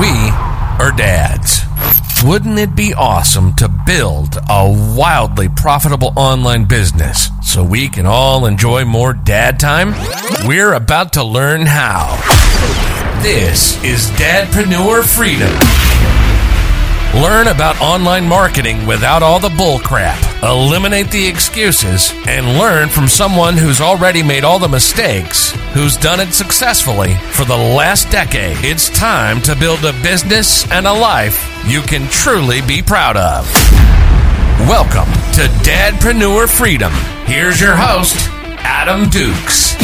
We 0.00 0.10
are 0.78 0.92
dads. 0.92 1.62
Wouldn't 2.22 2.58
it 2.58 2.76
be 2.76 2.92
awesome 2.92 3.54
to 3.54 3.66
build 3.68 4.36
a 4.46 4.94
wildly 4.94 5.48
profitable 5.48 6.12
online 6.16 6.66
business 6.66 7.30
so 7.42 7.64
we 7.64 7.88
can 7.88 8.04
all 8.04 8.44
enjoy 8.44 8.84
more 8.84 9.14
dad 9.14 9.58
time? 9.58 9.94
We're 10.46 10.74
about 10.74 11.14
to 11.14 11.24
learn 11.24 11.62
how. 11.64 12.16
This 13.22 13.82
is 13.82 14.10
Dadpreneur 14.18 15.02
Freedom. 15.02 15.85
Learn 17.16 17.48
about 17.48 17.80
online 17.80 18.28
marketing 18.28 18.86
without 18.86 19.22
all 19.22 19.40
the 19.40 19.48
bullcrap. 19.48 20.20
Eliminate 20.42 21.10
the 21.10 21.26
excuses 21.26 22.12
and 22.28 22.58
learn 22.58 22.90
from 22.90 23.08
someone 23.08 23.56
who's 23.56 23.80
already 23.80 24.22
made 24.22 24.44
all 24.44 24.58
the 24.58 24.68
mistakes, 24.68 25.52
who's 25.72 25.96
done 25.96 26.20
it 26.20 26.34
successfully 26.34 27.14
for 27.14 27.46
the 27.46 27.56
last 27.56 28.10
decade. 28.10 28.58
It's 28.60 28.90
time 28.90 29.40
to 29.42 29.56
build 29.56 29.82
a 29.86 29.94
business 30.02 30.70
and 30.70 30.86
a 30.86 30.92
life 30.92 31.42
you 31.66 31.80
can 31.80 32.06
truly 32.10 32.60
be 32.60 32.82
proud 32.82 33.16
of. 33.16 33.50
Welcome 34.68 35.10
to 35.36 35.48
Dadpreneur 35.64 36.46
Freedom. 36.54 36.92
Here's 37.24 37.58
your 37.58 37.76
host, 37.76 38.28
Adam 38.58 39.08
Dukes. 39.08 39.74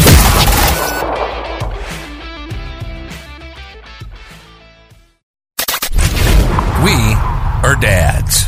We 6.83 6.91
are 6.91 7.77
dads. 7.77 8.47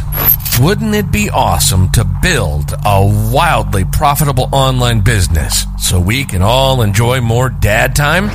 Wouldn't 0.59 0.93
it 0.97 1.13
be 1.13 1.31
awesome 1.31 1.93
to 1.93 2.05
build 2.05 2.73
a 2.85 3.31
wildly 3.33 3.85
profitable 3.85 4.49
online 4.51 5.03
business 5.03 5.67
so 5.79 6.01
we 6.01 6.25
can 6.25 6.43
all 6.43 6.83
enjoy 6.83 7.21
more 7.21 7.49
dad 7.49 7.95
time? 7.95 8.31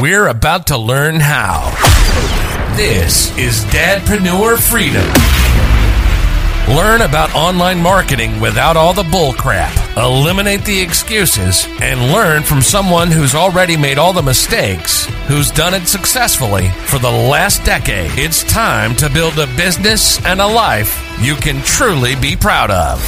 We're 0.00 0.28
about 0.28 0.68
to 0.68 0.78
learn 0.78 1.16
how. 1.20 1.68
This 2.76 3.36
is 3.36 3.62
Dadpreneur 3.66 4.58
Freedom. 4.58 5.41
Learn 6.68 7.02
about 7.02 7.34
online 7.34 7.82
marketing 7.82 8.40
without 8.40 8.76
all 8.76 8.94
the 8.94 9.02
bullcrap. 9.02 9.96
Eliminate 9.96 10.64
the 10.64 10.80
excuses 10.80 11.66
and 11.82 12.12
learn 12.12 12.44
from 12.44 12.62
someone 12.62 13.10
who's 13.10 13.34
already 13.34 13.76
made 13.76 13.98
all 13.98 14.12
the 14.12 14.22
mistakes, 14.22 15.04
who's 15.26 15.50
done 15.50 15.74
it 15.74 15.88
successfully 15.88 16.68
for 16.86 17.00
the 17.00 17.10
last 17.10 17.64
decade. 17.64 18.12
It's 18.16 18.44
time 18.44 18.94
to 18.96 19.10
build 19.10 19.38
a 19.38 19.48
business 19.56 20.24
and 20.24 20.40
a 20.40 20.46
life 20.46 20.96
you 21.20 21.34
can 21.34 21.60
truly 21.62 22.14
be 22.14 22.36
proud 22.36 22.70
of. 22.70 23.04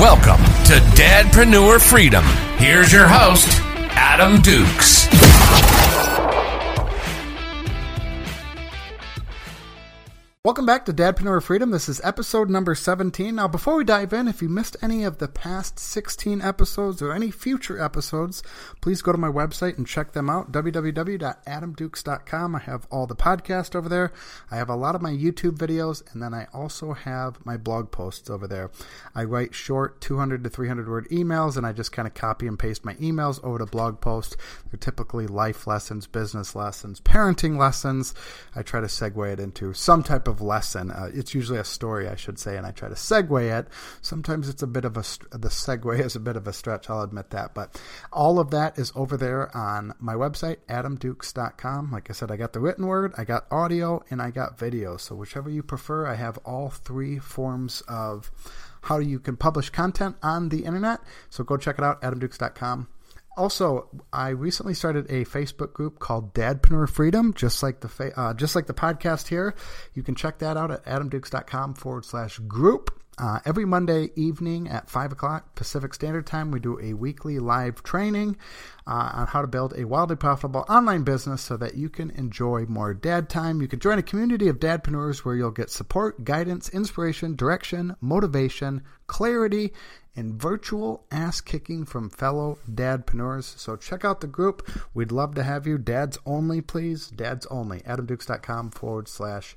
Welcome 0.00 0.42
to 0.64 0.80
Dadpreneur 0.96 1.78
Freedom. 1.78 2.24
Here's 2.56 2.90
your 2.90 3.06
host, 3.06 3.48
Adam 3.90 4.40
Dukes. 4.40 5.06
Welcome 10.42 10.64
back 10.64 10.86
to 10.86 10.94
Dadpreneur 10.94 11.42
Freedom. 11.42 11.70
This 11.70 11.86
is 11.86 12.00
episode 12.02 12.48
number 12.48 12.74
17. 12.74 13.34
Now, 13.34 13.46
before 13.46 13.76
we 13.76 13.84
dive 13.84 14.14
in, 14.14 14.26
if 14.26 14.40
you 14.40 14.48
missed 14.48 14.74
any 14.80 15.04
of 15.04 15.18
the 15.18 15.28
past 15.28 15.78
16 15.78 16.40
episodes 16.40 17.02
or 17.02 17.12
any 17.12 17.30
future 17.30 17.78
episodes, 17.78 18.42
please 18.80 19.02
go 19.02 19.12
to 19.12 19.18
my 19.18 19.28
website 19.28 19.76
and 19.76 19.86
check 19.86 20.12
them 20.12 20.30
out 20.30 20.50
www.adamdukes.com. 20.50 22.54
I 22.54 22.58
have 22.58 22.86
all 22.90 23.06
the 23.06 23.14
podcast 23.14 23.76
over 23.76 23.90
there. 23.90 24.14
I 24.50 24.56
have 24.56 24.70
a 24.70 24.76
lot 24.76 24.94
of 24.94 25.02
my 25.02 25.10
YouTube 25.10 25.58
videos, 25.58 26.10
and 26.10 26.22
then 26.22 26.32
I 26.32 26.46
also 26.54 26.94
have 26.94 27.44
my 27.44 27.58
blog 27.58 27.90
posts 27.90 28.30
over 28.30 28.48
there. 28.48 28.70
I 29.14 29.24
write 29.24 29.54
short 29.54 30.00
200 30.00 30.42
to 30.44 30.48
300 30.48 30.88
word 30.88 31.06
emails, 31.10 31.58
and 31.58 31.66
I 31.66 31.74
just 31.74 31.92
kind 31.92 32.08
of 32.08 32.14
copy 32.14 32.46
and 32.46 32.58
paste 32.58 32.82
my 32.82 32.94
emails 32.94 33.44
over 33.44 33.58
to 33.58 33.66
blog 33.66 34.00
posts. 34.00 34.38
They're 34.70 34.78
typically 34.78 35.26
life 35.26 35.66
lessons, 35.66 36.06
business 36.06 36.56
lessons, 36.56 36.98
parenting 36.98 37.58
lessons. 37.58 38.14
I 38.56 38.62
try 38.62 38.80
to 38.80 38.86
segue 38.86 39.34
it 39.34 39.38
into 39.38 39.74
some 39.74 40.02
type 40.02 40.28
of 40.29 40.29
lesson. 40.38 40.90
Uh, 40.90 41.10
it's 41.12 41.34
usually 41.34 41.58
a 41.58 41.64
story, 41.64 42.08
I 42.08 42.14
should 42.14 42.38
say, 42.38 42.56
and 42.56 42.66
I 42.66 42.70
try 42.70 42.88
to 42.88 42.94
segue 42.94 43.58
it. 43.58 43.66
Sometimes 44.00 44.48
it's 44.48 44.62
a 44.62 44.66
bit 44.66 44.84
of 44.84 44.96
a 44.96 45.00
the 45.36 45.48
segue 45.48 45.98
is 45.98 46.14
a 46.14 46.20
bit 46.20 46.36
of 46.36 46.46
a 46.46 46.52
stretch. 46.52 46.88
I'll 46.88 47.02
admit 47.02 47.30
that, 47.30 47.54
but 47.54 47.80
all 48.12 48.38
of 48.38 48.50
that 48.50 48.78
is 48.78 48.92
over 48.94 49.16
there 49.16 49.54
on 49.56 49.94
my 49.98 50.14
website, 50.14 50.58
adamdukes.com. 50.68 51.90
Like 51.90 52.10
I 52.10 52.12
said, 52.12 52.30
I 52.30 52.36
got 52.36 52.52
the 52.52 52.60
written 52.60 52.86
word, 52.86 53.12
I 53.18 53.24
got 53.24 53.46
audio, 53.50 54.04
and 54.10 54.22
I 54.22 54.30
got 54.30 54.58
video. 54.58 54.96
So 54.96 55.16
whichever 55.16 55.50
you 55.50 55.62
prefer, 55.62 56.06
I 56.06 56.14
have 56.14 56.38
all 56.44 56.70
three 56.70 57.18
forms 57.18 57.82
of 57.88 58.30
how 58.82 58.98
you 58.98 59.18
can 59.18 59.36
publish 59.36 59.70
content 59.70 60.16
on 60.22 60.48
the 60.48 60.64
internet. 60.64 61.00
So 61.28 61.42
go 61.42 61.56
check 61.56 61.78
it 61.78 61.84
out, 61.84 62.00
adamdukes.com 62.02 62.88
also, 63.36 63.88
I 64.12 64.30
recently 64.30 64.74
started 64.74 65.06
a 65.06 65.24
Facebook 65.24 65.72
group 65.72 65.98
called 65.98 66.34
Dadpreneur 66.34 66.88
Freedom, 66.88 67.32
just 67.34 67.62
like 67.62 67.80
the 67.80 67.88
fa- 67.88 68.18
uh, 68.18 68.34
just 68.34 68.54
like 68.54 68.66
the 68.66 68.74
podcast 68.74 69.28
here. 69.28 69.54
You 69.94 70.02
can 70.02 70.14
check 70.14 70.38
that 70.38 70.56
out 70.56 70.70
at 70.70 70.84
adamdukes.com 70.84 71.74
forward 71.74 72.04
slash 72.04 72.38
group. 72.40 72.99
Uh, 73.20 73.38
every 73.44 73.66
Monday 73.66 74.08
evening 74.16 74.66
at 74.66 74.88
5 74.88 75.12
o'clock 75.12 75.54
Pacific 75.54 75.92
Standard 75.92 76.26
Time, 76.26 76.50
we 76.50 76.58
do 76.58 76.80
a 76.80 76.94
weekly 76.94 77.38
live 77.38 77.82
training 77.82 78.38
uh, 78.86 79.10
on 79.12 79.26
how 79.26 79.42
to 79.42 79.46
build 79.46 79.74
a 79.76 79.84
wildly 79.84 80.16
profitable 80.16 80.64
online 80.70 81.02
business 81.02 81.42
so 81.42 81.54
that 81.58 81.74
you 81.74 81.90
can 81.90 82.10
enjoy 82.12 82.64
more 82.64 82.94
dad 82.94 83.28
time. 83.28 83.60
You 83.60 83.68
can 83.68 83.78
join 83.78 83.98
a 83.98 84.02
community 84.02 84.48
of 84.48 84.58
dadpreneurs 84.58 85.18
where 85.18 85.34
you'll 85.34 85.50
get 85.50 85.68
support, 85.68 86.24
guidance, 86.24 86.70
inspiration, 86.70 87.36
direction, 87.36 87.94
motivation, 88.00 88.84
clarity, 89.06 89.74
and 90.16 90.40
virtual 90.40 91.04
ass 91.10 91.42
kicking 91.42 91.84
from 91.84 92.08
fellow 92.08 92.58
dadpreneurs. 92.70 93.58
So 93.58 93.76
check 93.76 94.02
out 94.02 94.22
the 94.22 94.28
group. 94.28 94.66
We'd 94.94 95.12
love 95.12 95.34
to 95.34 95.42
have 95.42 95.66
you. 95.66 95.76
Dads 95.76 96.18
only, 96.24 96.62
please. 96.62 97.08
Dads 97.08 97.44
only. 97.46 97.80
AdamDukes.com 97.80 98.70
forward 98.70 99.08
slash 99.08 99.56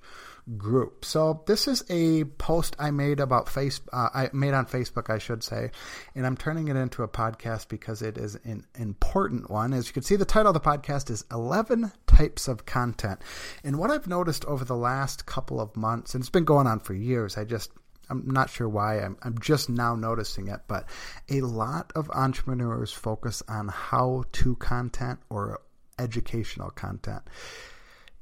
group. 0.57 1.05
So 1.05 1.43
this 1.47 1.67
is 1.67 1.83
a 1.89 2.25
post 2.25 2.75
I 2.77 2.91
made 2.91 3.19
about 3.19 3.49
face 3.49 3.79
uh, 3.91 4.09
I 4.13 4.29
made 4.33 4.53
on 4.53 4.65
Facebook, 4.65 5.09
I 5.09 5.17
should 5.17 5.43
say, 5.43 5.71
and 6.15 6.25
I'm 6.25 6.37
turning 6.37 6.67
it 6.67 6.75
into 6.75 7.03
a 7.03 7.07
podcast 7.07 7.69
because 7.69 8.01
it 8.01 8.17
is 8.17 8.35
an 8.43 8.65
important 8.75 9.49
one. 9.49 9.73
As 9.73 9.87
you 9.87 9.93
can 9.93 10.03
see, 10.03 10.15
the 10.15 10.25
title 10.25 10.49
of 10.49 10.53
the 10.53 10.59
podcast 10.59 11.09
is 11.09 11.25
11 11.31 11.91
types 12.07 12.47
of 12.47 12.65
content. 12.65 13.21
And 13.63 13.79
what 13.79 13.91
I've 13.91 14.07
noticed 14.07 14.45
over 14.45 14.65
the 14.65 14.75
last 14.75 15.25
couple 15.25 15.59
of 15.59 15.75
months, 15.77 16.13
and 16.13 16.21
it's 16.21 16.29
been 16.29 16.45
going 16.45 16.67
on 16.67 16.79
for 16.79 16.93
years, 16.93 17.37
I 17.37 17.45
just 17.45 17.71
I'm 18.09 18.27
not 18.27 18.49
sure 18.49 18.67
why. 18.67 18.99
I'm, 18.99 19.17
I'm 19.23 19.37
just 19.39 19.69
now 19.69 19.95
noticing 19.95 20.49
it, 20.49 20.59
but 20.67 20.85
a 21.29 21.39
lot 21.41 21.93
of 21.95 22.11
entrepreneurs 22.11 22.91
focus 22.91 23.41
on 23.47 23.69
how 23.69 24.25
to 24.33 24.55
content 24.57 25.19
or 25.29 25.61
educational 25.97 26.69
content 26.69 27.21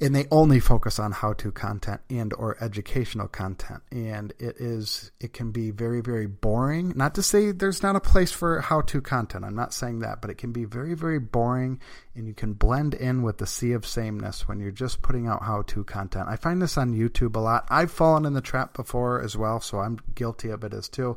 and 0.01 0.16
they 0.16 0.25
only 0.31 0.59
focus 0.59 0.97
on 0.97 1.12
how 1.12 1.31
to 1.34 1.51
content 1.51 2.01
and 2.09 2.34
or 2.34 2.57
educational 2.59 3.28
content. 3.28 3.84
And 3.91 4.34
it 4.39 4.57
is 4.57 5.12
it 5.19 5.31
can 5.31 5.51
be 5.51 5.69
very 5.69 6.01
very 6.01 6.25
boring. 6.25 6.94
Not 6.95 7.13
to 7.16 7.23
say 7.23 7.51
there's 7.51 7.84
not 7.84 7.95
a 7.95 8.01
place 8.01 8.31
for 8.31 8.62
how 8.62 8.81
to 8.81 9.00
content. 9.00 9.45
I'm 9.45 9.56
not 9.56 9.73
saying 9.73 10.00
that 10.00 10.19
but 10.19 10.31
it 10.31 10.39
can 10.39 10.51
be 10.51 10.66
very 10.66 10.95
very 10.95 11.19
boring 11.19 11.79
and 12.16 12.28
you 12.28 12.34
can 12.34 12.53
blend 12.53 12.95
in 12.95 13.22
with 13.22 13.38
the 13.38 13.45
sea 13.45 13.73
of 13.73 13.85
sameness 13.85 14.47
when 14.47 14.59
you're 14.59 14.72
just 14.72 15.03
putting 15.03 15.28
out 15.28 15.44
how 15.44 15.62
to 15.63 15.84
content. 15.84 16.28
I 16.28 16.35
find 16.35 16.62
this 16.62 16.78
on 16.78 16.95
youtube 16.95 17.35
a 17.35 17.39
lot. 17.39 17.68
I've 17.69 17.91
fallen 17.91 18.25
in 18.25 18.33
the 18.33 18.41
trap 18.41 18.73
before 18.73 19.22
as 19.22 19.38
well 19.38 19.62
so 19.62 19.79
i'm 19.79 20.00
guilty 20.16 20.50
of 20.50 20.63
it 20.63 20.73
as 20.73 20.89
too. 20.89 21.16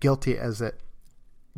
Guilty 0.00 0.36
as 0.36 0.60
it 0.60 0.80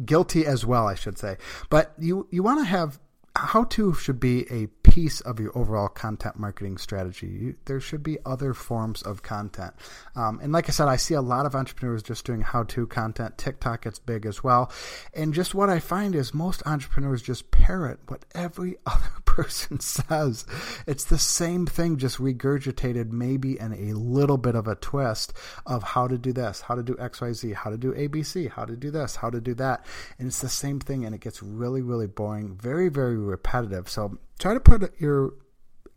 guilty 0.04 0.46
as 0.46 0.66
well 0.66 0.86
i 0.86 0.94
should 0.94 1.16
say. 1.16 1.38
But 1.70 1.94
you 1.98 2.28
you 2.30 2.42
want 2.42 2.60
to 2.60 2.64
have 2.66 2.98
how 3.36 3.64
to 3.64 3.94
should 3.94 4.20
be 4.20 4.46
a 4.50 4.66
piece 4.90 5.20
of 5.20 5.38
your 5.38 5.56
overall 5.56 5.88
content 5.88 6.36
marketing 6.38 6.76
strategy. 6.76 7.28
You, 7.28 7.54
there 7.66 7.80
should 7.80 8.02
be 8.02 8.18
other 8.26 8.52
forms 8.52 9.02
of 9.02 9.22
content. 9.22 9.72
Um, 10.16 10.40
and 10.42 10.52
like 10.52 10.68
I 10.68 10.72
said, 10.72 10.88
I 10.88 10.96
see 10.96 11.14
a 11.14 11.22
lot 11.22 11.46
of 11.46 11.54
entrepreneurs 11.54 12.02
just 12.02 12.24
doing 12.24 12.40
how 12.40 12.64
to 12.64 12.86
content. 12.88 13.38
TikTok 13.38 13.82
gets 13.82 14.00
big 14.00 14.26
as 14.26 14.42
well. 14.42 14.72
And 15.14 15.32
just 15.32 15.54
what 15.54 15.70
I 15.70 15.78
find 15.78 16.16
is 16.16 16.34
most 16.34 16.62
entrepreneurs 16.66 17.22
just 17.22 17.50
parrot 17.52 18.00
what 18.08 18.24
every 18.34 18.76
other 18.86 19.10
person 19.30 19.78
says. 19.80 20.44
It's 20.86 21.04
the 21.04 21.18
same 21.18 21.64
thing, 21.66 21.96
just 21.96 22.18
regurgitated, 22.18 23.12
maybe 23.12 23.58
in 23.58 23.72
a 23.72 23.92
little 23.96 24.36
bit 24.36 24.56
of 24.56 24.66
a 24.66 24.74
twist 24.74 25.32
of 25.66 25.82
how 25.82 26.08
to 26.08 26.18
do 26.18 26.32
this, 26.32 26.62
how 26.62 26.74
to 26.74 26.82
do 26.82 26.94
XYZ, 26.94 27.54
how 27.54 27.70
to 27.70 27.78
do 27.78 27.92
ABC, 27.92 28.50
how 28.50 28.64
to 28.64 28.76
do 28.76 28.90
this, 28.90 29.16
how 29.16 29.30
to 29.30 29.40
do 29.40 29.54
that. 29.54 29.86
And 30.18 30.26
it's 30.26 30.40
the 30.40 30.48
same 30.48 30.80
thing, 30.80 31.04
and 31.04 31.14
it 31.14 31.20
gets 31.20 31.42
really, 31.42 31.80
really 31.80 32.08
boring, 32.08 32.56
very, 32.56 32.88
very 32.88 33.16
repetitive. 33.16 33.88
So 33.88 34.18
try 34.38 34.54
to 34.54 34.60
put 34.60 35.00
your 35.00 35.34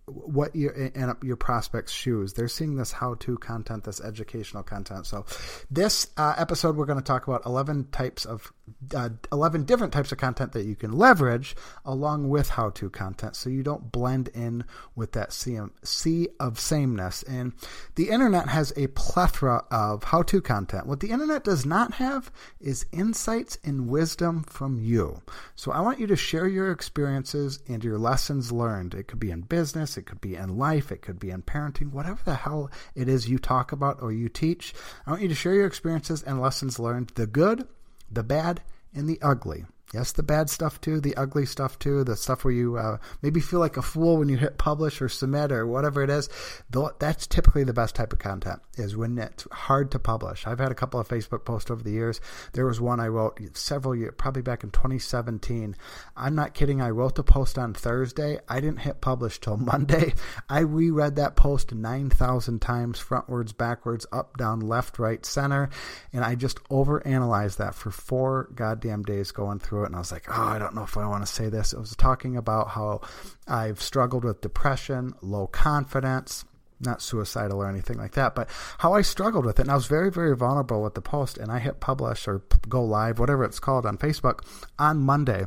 what 0.05 0.55
your 0.55 0.71
in 0.71 1.13
your 1.23 1.35
prospects 1.35 1.91
shoes 1.91 2.33
they're 2.33 2.47
seeing 2.47 2.75
this 2.75 2.91
how-to 2.91 3.37
content 3.37 3.83
this 3.83 4.01
educational 4.01 4.63
content 4.63 5.05
so 5.05 5.25
this 5.71 6.07
uh, 6.17 6.33
episode 6.37 6.75
we're 6.75 6.85
going 6.85 6.99
to 6.99 7.03
talk 7.03 7.27
about 7.27 7.45
11 7.45 7.87
types 7.91 8.25
of 8.25 8.51
uh, 8.95 9.09
11 9.31 9.63
different 9.63 9.93
types 9.93 10.11
of 10.11 10.17
content 10.17 10.51
that 10.53 10.65
you 10.65 10.75
can 10.75 10.91
leverage 10.91 11.55
along 11.85 12.29
with 12.29 12.49
how 12.49 12.69
to 12.69 12.89
content 12.89 13.35
so 13.35 13.49
you 13.49 13.63
don't 13.63 13.91
blend 13.91 14.29
in 14.29 14.63
with 14.95 15.13
that 15.13 15.33
sea 15.33 16.27
of 16.39 16.59
sameness. 16.59 17.23
And 17.23 17.53
the 17.95 18.09
internet 18.09 18.47
has 18.49 18.73
a 18.75 18.87
plethora 18.87 19.65
of 19.71 20.03
how 20.03 20.23
to 20.23 20.41
content. 20.41 20.87
What 20.87 20.99
the 20.99 21.11
internet 21.11 21.43
does 21.43 21.65
not 21.65 21.93
have 21.95 22.31
is 22.59 22.85
insights 22.91 23.57
and 23.63 23.87
wisdom 23.87 24.43
from 24.43 24.79
you. 24.79 25.21
So 25.55 25.71
I 25.71 25.81
want 25.81 25.99
you 25.99 26.07
to 26.07 26.15
share 26.15 26.47
your 26.47 26.71
experiences 26.71 27.59
and 27.67 27.83
your 27.83 27.97
lessons 27.97 28.51
learned. 28.51 28.93
It 28.93 29.07
could 29.07 29.19
be 29.19 29.31
in 29.31 29.41
business, 29.41 29.92
business, 29.93 29.97
it 29.97 30.09
could 30.09 30.21
be 30.21 30.35
in 30.35 30.57
life, 30.57 30.91
it 30.91 31.01
could 31.01 31.19
be 31.19 31.29
in 31.29 31.41
parenting, 31.41 31.91
whatever 31.91 32.19
the 32.25 32.35
hell 32.35 32.69
it 32.95 33.07
is 33.07 33.29
you 33.29 33.37
talk 33.37 33.71
about 33.71 34.01
or 34.01 34.11
you 34.11 34.29
teach. 34.29 34.73
I 35.05 35.11
want 35.11 35.21
you 35.21 35.29
to 35.29 35.35
share 35.35 35.53
your 35.53 35.67
experiences 35.67 36.23
and 36.23 36.41
lessons 36.41 36.79
learned, 36.79 37.09
the 37.15 37.27
good, 37.27 37.67
the 38.11 38.23
bad, 38.23 38.61
and 38.93 39.07
the 39.07 39.19
ugly. 39.21 39.65
Yes, 39.93 40.11
the 40.11 40.23
bad 40.23 40.49
stuff 40.49 40.81
too, 40.81 40.99
the 40.99 41.15
ugly 41.15 41.45
stuff 41.45 41.77
too, 41.77 42.03
the 42.03 42.15
stuff 42.15 42.43
where 42.43 42.53
you 42.53 42.77
uh, 42.77 42.97
maybe 43.21 43.39
feel 43.39 43.59
like 43.59 43.77
a 43.77 43.83
fool 43.83 44.17
when 44.17 44.27
you 44.27 44.37
hit 44.37 44.57
publish 44.57 44.99
or 45.03 45.07
submit 45.07 45.51
or 45.51 45.67
whatever 45.67 46.01
it 46.01 46.09
is. 46.09 46.29
That's 46.97 47.27
typically 47.27 47.63
the 47.63 47.73
best 47.73 47.93
type 47.93 48.11
of 48.11 48.17
content 48.17 48.59
is 48.75 48.97
when 48.97 49.19
it's 49.19 49.47
hard 49.51 49.91
to 49.91 49.99
publish. 49.99 50.47
I've 50.47 50.57
had 50.57 50.71
a 50.71 50.75
couple 50.75 50.99
of 50.99 51.07
Facebook 51.07 51.45
posts 51.45 51.69
over 51.69 51.83
the 51.83 51.91
years. 51.91 52.19
There 52.53 52.65
was 52.65 52.81
one 52.81 52.99
I 52.99 53.07
wrote 53.07 53.39
several 53.55 53.95
years, 53.95 54.15
probably 54.17 54.41
back 54.41 54.63
in 54.63 54.71
2017. 54.71 55.75
I'm 56.17 56.33
not 56.33 56.55
kidding. 56.55 56.81
I 56.81 56.89
wrote 56.89 57.13
the 57.13 57.23
post 57.23 57.59
on 57.59 57.75
Thursday. 57.75 58.39
I 58.49 58.59
didn't 58.61 58.79
hit 58.79 58.99
publish 58.99 59.39
till 59.39 59.57
Monday. 59.63 60.15
I 60.49 60.61
reread 60.61 61.17
that 61.17 61.35
post 61.35 61.71
9,000 61.71 62.61
times, 62.61 62.99
frontwards, 62.99 63.55
backwards, 63.55 64.07
up, 64.11 64.37
down, 64.37 64.59
left, 64.59 64.97
right, 64.97 65.23
center, 65.23 65.69
and 66.11 66.23
I 66.23 66.33
just 66.33 66.63
overanalyzed 66.65 67.57
that 67.57 67.75
for 67.75 67.91
four 67.91 68.49
goddamn 68.55 69.03
days 69.03 69.31
going 69.31 69.59
through 69.59 69.82
it, 69.83 69.87
and 69.87 69.95
I 69.95 69.99
was 69.99 70.11
like, 70.11 70.25
oh, 70.29 70.41
I 70.41 70.59
don't 70.59 70.75
know 70.75 70.83
if 70.83 70.97
I 70.97 71.07
want 71.07 71.25
to 71.25 71.31
say 71.31 71.49
this. 71.49 71.73
It 71.73 71.79
was 71.79 71.95
talking 71.95 72.37
about 72.37 72.69
how 72.69 73.01
I've 73.47 73.81
struggled 73.81 74.23
with 74.23 74.41
depression, 74.41 75.13
low 75.21 75.47
confidence, 75.47 76.45
not 76.79 77.01
suicidal 77.01 77.61
or 77.61 77.69
anything 77.69 77.97
like 77.97 78.13
that, 78.13 78.35
but 78.35 78.49
how 78.79 78.93
I 78.93 79.01
struggled 79.01 79.45
with 79.45 79.59
it. 79.59 79.63
And 79.63 79.71
I 79.71 79.75
was 79.75 79.85
very, 79.85 80.11
very 80.11 80.35
vulnerable 80.35 80.83
with 80.83 80.95
the 80.95 81.01
post, 81.01 81.37
and 81.37 81.51
I 81.51 81.59
hit 81.59 81.79
publish 81.79 82.27
or 82.27 82.41
go 82.67 82.83
live, 82.83 83.19
whatever 83.19 83.43
it's 83.43 83.59
called 83.59 83.85
on 83.85 83.97
Facebook 83.97 84.41
on 84.77 84.99
Monday. 84.99 85.45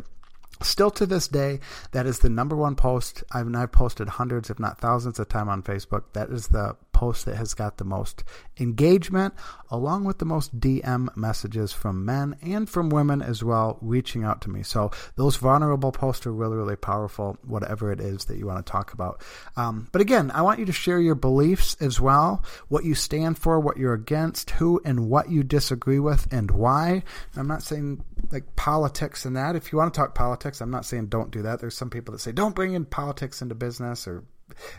Still 0.63 0.91
to 0.93 1.05
this 1.05 1.29
day, 1.29 1.61
that 1.93 2.07
is 2.07 2.21
the 2.21 2.31
number 2.31 2.57
one 2.57 2.77
post. 2.77 3.23
I've, 3.31 3.55
I've 3.55 3.73
posted 3.73 4.09
hundreds, 4.09 4.49
if 4.49 4.59
not 4.59 4.79
thousands, 4.79 5.19
of 5.19 5.29
time 5.29 5.51
on 5.51 5.63
Facebook. 5.63 6.05
That 6.15 6.31
is 6.31 6.49
the 6.49 6.77
post 6.97 7.27
that 7.27 7.37
has 7.37 7.53
got 7.53 7.77
the 7.77 7.85
most 7.85 8.25
engagement, 8.59 9.35
along 9.71 10.05
with 10.05 10.17
the 10.19 10.25
most 10.25 10.59
DM 10.59 11.15
messages 11.15 11.71
from 11.71 12.07
men 12.07 12.35
and 12.41 12.71
from 12.71 12.89
women 12.89 13.21
as 13.21 13.45
well, 13.45 13.77
reaching 13.83 14.25
out 14.25 14.41
to 14.41 14.49
me. 14.49 14.63
So 14.63 14.91
those 15.15 15.37
vulnerable 15.37 15.93
posts 15.93 16.27
are 16.27 16.33
really, 16.33 16.57
really 16.57 16.75
powerful, 16.75 17.37
whatever 17.47 17.93
it 17.93 18.01
is 18.01 18.25
that 18.25 18.39
you 18.39 18.47
want 18.47 18.65
to 18.65 18.73
talk 18.73 18.95
about. 18.95 19.23
Um, 19.57 19.89
but 19.93 20.01
again, 20.01 20.31
I 20.31 20.41
want 20.41 20.59
you 20.59 20.65
to 20.65 20.73
share 20.73 20.99
your 20.99 21.15
beliefs 21.15 21.77
as 21.81 22.01
well, 22.01 22.43
what 22.69 22.85
you 22.85 22.95
stand 22.95 23.37
for, 23.37 23.61
what 23.61 23.77
you're 23.77 23.93
against, 23.93 24.53
who 24.53 24.81
and 24.83 25.11
what 25.11 25.29
you 25.29 25.43
disagree 25.43 25.99
with, 25.99 26.27
and 26.33 26.51
why. 26.51 27.03
I'm 27.37 27.47
not 27.47 27.63
saying 27.63 28.03
like 28.33 28.57
politics 28.57 29.27
and 29.27 29.37
that. 29.37 29.55
If 29.55 29.71
you 29.71 29.77
want 29.77 29.93
to 29.93 30.01
talk 30.01 30.15
politics, 30.15 30.63
I'm 30.63 30.71
not 30.71 30.87
saying 30.87 31.09
don't 31.09 31.31
do 31.31 31.43
that. 31.43 31.61
There's 31.61 31.77
some 31.77 31.91
people 31.91 32.13
that 32.13 32.21
say 32.21 32.33
don't 32.33 32.55
bring 32.55 32.73
in 32.73 32.87
politics 32.87 33.43
into 33.43 33.55
business 33.55 34.09
or 34.09 34.25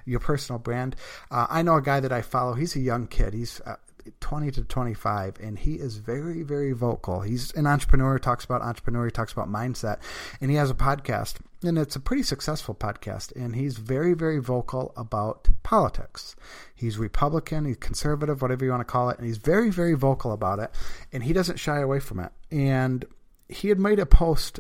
your 0.06 0.20
personal 0.20 0.60
brand. 0.60 0.96
Uh, 1.32 1.48
I 1.50 1.62
know 1.62 1.76
a 1.76 1.82
guy 1.82 2.00
that 2.00 2.12
I 2.12 2.22
follow. 2.22 2.54
He's 2.54 2.76
a 2.76 2.80
young 2.80 3.08
kid. 3.08 3.34
He's 3.34 3.62
uh, 3.66 3.76
20 4.20 4.52
to 4.52 4.64
25 4.64 5.38
and 5.40 5.60
he 5.60 5.76
is 5.76 5.98
very 5.98 6.44
very 6.44 6.72
vocal 6.72 7.22
he's 7.22 7.52
an 7.54 7.68
entrepreneur 7.68 8.18
talks 8.18 8.46
about 8.46 8.62
entrepreneur 8.62 9.06
he 9.06 9.12
talks 9.12 9.32
about 9.34 9.50
mindset 9.50 10.00
and 10.40 10.50
he 10.50 10.58
has 10.58 10.70
a 10.70 10.76
podcast 10.76 11.36
and 11.64 11.78
it's 11.78 11.96
a 11.96 12.00
pretty 12.00 12.24
successful 12.24 12.74
podcast 12.76 13.36
and 13.36 13.56
he's 13.56 13.78
very 13.78 14.14
very 14.14 14.40
vocal 14.40 14.94
about 14.96 15.50
politics 15.64 16.36
he's 16.76 16.98
republican 16.98 17.66
he's 17.66 17.78
conservative 17.78 18.42
whatever 18.42 18.64
you 18.64 18.72
want 18.72 18.82
to 18.82 18.86
call 18.86 19.10
it 19.10 19.18
and 19.18 19.28
he's 19.28 19.38
very 19.38 19.70
very 19.70 19.94
vocal 19.94 20.32
about 20.32 20.60
it 20.60 20.72
and 21.12 21.24
he 21.24 21.34
doesn't 21.34 21.58
shy 21.58 21.80
away 21.80 22.00
from 22.00 22.20
it 22.20 22.32
and 22.52 23.06
he 23.50 23.70
had 23.70 23.80
made 23.80 24.00
a 24.00 24.06
post 24.06 24.60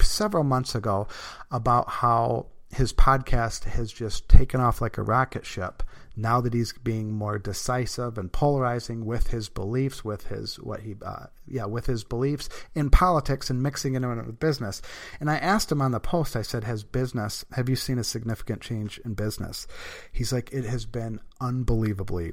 several 0.00 0.44
months 0.44 0.74
ago 0.74 1.06
about 1.50 1.88
how 1.88 2.46
his 2.74 2.92
podcast 2.92 3.64
has 3.64 3.92
just 3.92 4.28
taken 4.28 4.60
off 4.60 4.80
like 4.80 4.98
a 4.98 5.02
rocket 5.02 5.46
ship 5.46 5.82
now 6.16 6.40
that 6.40 6.54
he's 6.54 6.72
being 6.72 7.12
more 7.12 7.38
decisive 7.38 8.18
and 8.18 8.32
polarizing 8.32 9.04
with 9.04 9.28
his 9.28 9.48
beliefs 9.48 10.04
with 10.04 10.28
his 10.28 10.56
what 10.60 10.80
he 10.80 10.94
uh, 11.04 11.26
yeah 11.46 11.64
with 11.64 11.86
his 11.86 12.04
beliefs 12.04 12.48
in 12.74 12.90
politics 12.90 13.50
and 13.50 13.62
mixing 13.62 13.94
it 13.94 14.02
in 14.02 14.26
with 14.26 14.38
business. 14.38 14.80
And 15.20 15.30
i 15.30 15.36
asked 15.36 15.72
him 15.72 15.82
on 15.82 15.92
the 15.92 16.00
post 16.00 16.36
i 16.36 16.42
said 16.42 16.64
has 16.64 16.84
business 16.84 17.44
have 17.52 17.68
you 17.68 17.76
seen 17.76 17.98
a 17.98 18.04
significant 18.04 18.60
change 18.60 19.00
in 19.04 19.14
business? 19.14 19.66
He's 20.12 20.32
like 20.32 20.52
it 20.52 20.64
has 20.64 20.86
been 20.86 21.20
unbelievably 21.40 22.32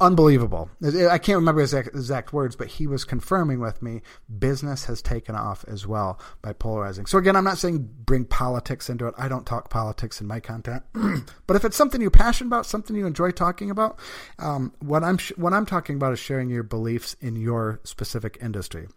unbelievable. 0.00 0.70
I 0.82 1.18
can't 1.18 1.36
remember 1.36 1.60
his 1.60 1.74
exact, 1.74 2.32
words, 2.32 2.56
but 2.56 2.68
he 2.68 2.86
was 2.86 3.04
confirming 3.04 3.60
with 3.60 3.82
me 3.82 4.02
business 4.38 4.86
has 4.86 5.02
taken 5.02 5.34
off 5.34 5.64
as 5.68 5.86
well 5.86 6.18
by 6.42 6.52
polarizing. 6.52 7.06
So 7.06 7.18
again, 7.18 7.36
I'm 7.36 7.44
not 7.44 7.58
saying 7.58 7.88
bring 8.04 8.24
politics 8.24 8.88
into 8.88 9.06
it. 9.06 9.14
I 9.18 9.28
don't 9.28 9.46
talk 9.46 9.70
politics 9.70 10.20
in 10.20 10.26
my 10.26 10.40
content, 10.40 10.82
but 11.46 11.56
if 11.56 11.64
it's 11.64 11.76
something 11.76 12.00
you're 12.00 12.10
passionate 12.10 12.48
about, 12.48 12.66
something 12.66 12.96
you 12.96 13.06
enjoy 13.06 13.30
talking 13.30 13.70
about, 13.70 13.98
um, 14.38 14.72
what 14.80 15.04
I'm 15.04 15.18
what 15.36 15.52
I'm 15.52 15.66
talking 15.66 15.96
about 15.96 16.12
is 16.12 16.18
sharing 16.18 16.48
your 16.48 16.62
beliefs 16.62 17.16
in 17.20 17.36
your 17.36 17.80
specific 17.84 18.38
industry 18.40 18.88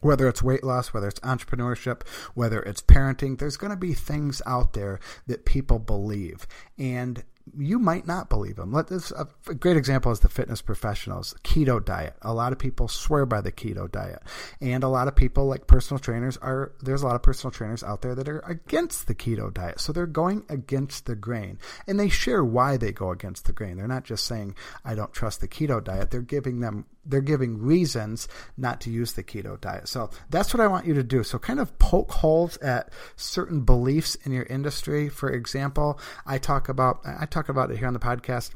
whether 0.00 0.28
it's 0.28 0.42
weight 0.42 0.64
loss, 0.64 0.94
whether 0.94 1.08
it's 1.08 1.20
entrepreneurship, 1.20 2.06
whether 2.34 2.60
it's 2.62 2.82
parenting, 2.82 3.38
there's 3.38 3.56
going 3.56 3.70
to 3.70 3.76
be 3.76 3.94
things 3.94 4.40
out 4.46 4.72
there 4.72 4.98
that 5.26 5.44
people 5.44 5.78
believe. 5.78 6.46
And 6.78 7.22
you 7.56 7.78
might 7.78 8.06
not 8.06 8.28
believe 8.28 8.56
them. 8.56 8.72
Let 8.72 8.88
this 8.88 9.12
a 9.12 9.54
great 9.54 9.76
example 9.76 10.12
is 10.12 10.20
the 10.20 10.28
fitness 10.28 10.62
professionals, 10.62 11.34
keto 11.42 11.84
diet. 11.84 12.16
A 12.22 12.32
lot 12.32 12.52
of 12.52 12.58
people 12.58 12.88
swear 12.88 13.26
by 13.26 13.40
the 13.40 13.52
keto 13.52 13.90
diet, 13.90 14.22
and 14.60 14.84
a 14.84 14.88
lot 14.88 15.08
of 15.08 15.16
people, 15.16 15.46
like 15.46 15.66
personal 15.66 15.98
trainers, 15.98 16.36
are 16.38 16.72
there's 16.80 17.02
a 17.02 17.06
lot 17.06 17.16
of 17.16 17.22
personal 17.22 17.50
trainers 17.50 17.82
out 17.82 18.02
there 18.02 18.14
that 18.14 18.28
are 18.28 18.40
against 18.40 19.06
the 19.06 19.14
keto 19.14 19.52
diet. 19.52 19.80
So 19.80 19.92
they're 19.92 20.06
going 20.06 20.44
against 20.48 21.06
the 21.06 21.16
grain, 21.16 21.58
and 21.86 21.98
they 21.98 22.08
share 22.08 22.44
why 22.44 22.76
they 22.76 22.92
go 22.92 23.10
against 23.10 23.46
the 23.46 23.52
grain. 23.52 23.76
They're 23.76 23.88
not 23.88 24.04
just 24.04 24.26
saying 24.26 24.54
I 24.84 24.94
don't 24.94 25.12
trust 25.12 25.40
the 25.40 25.48
keto 25.48 25.82
diet. 25.82 26.10
They're 26.10 26.20
giving 26.20 26.60
them 26.60 26.86
they're 27.04 27.20
giving 27.20 27.58
reasons 27.58 28.28
not 28.56 28.80
to 28.82 28.90
use 28.90 29.12
the 29.12 29.22
keto 29.22 29.60
diet. 29.60 29.88
So 29.88 30.10
that's 30.28 30.52
what 30.52 30.60
I 30.60 30.66
want 30.66 30.86
you 30.86 30.94
to 30.94 31.02
do. 31.02 31.22
So 31.22 31.38
kind 31.38 31.60
of 31.60 31.78
poke 31.78 32.12
holes 32.12 32.56
at 32.58 32.92
certain 33.16 33.62
beliefs 33.62 34.14
in 34.16 34.32
your 34.32 34.44
industry. 34.44 35.08
For 35.08 35.30
example, 35.30 35.98
I 36.26 36.38
talk 36.38 36.68
about 36.68 37.00
I 37.04 37.26
talk 37.26 37.48
about 37.48 37.70
it 37.70 37.78
here 37.78 37.88
on 37.88 37.94
the 37.94 38.00
podcast 38.00 38.50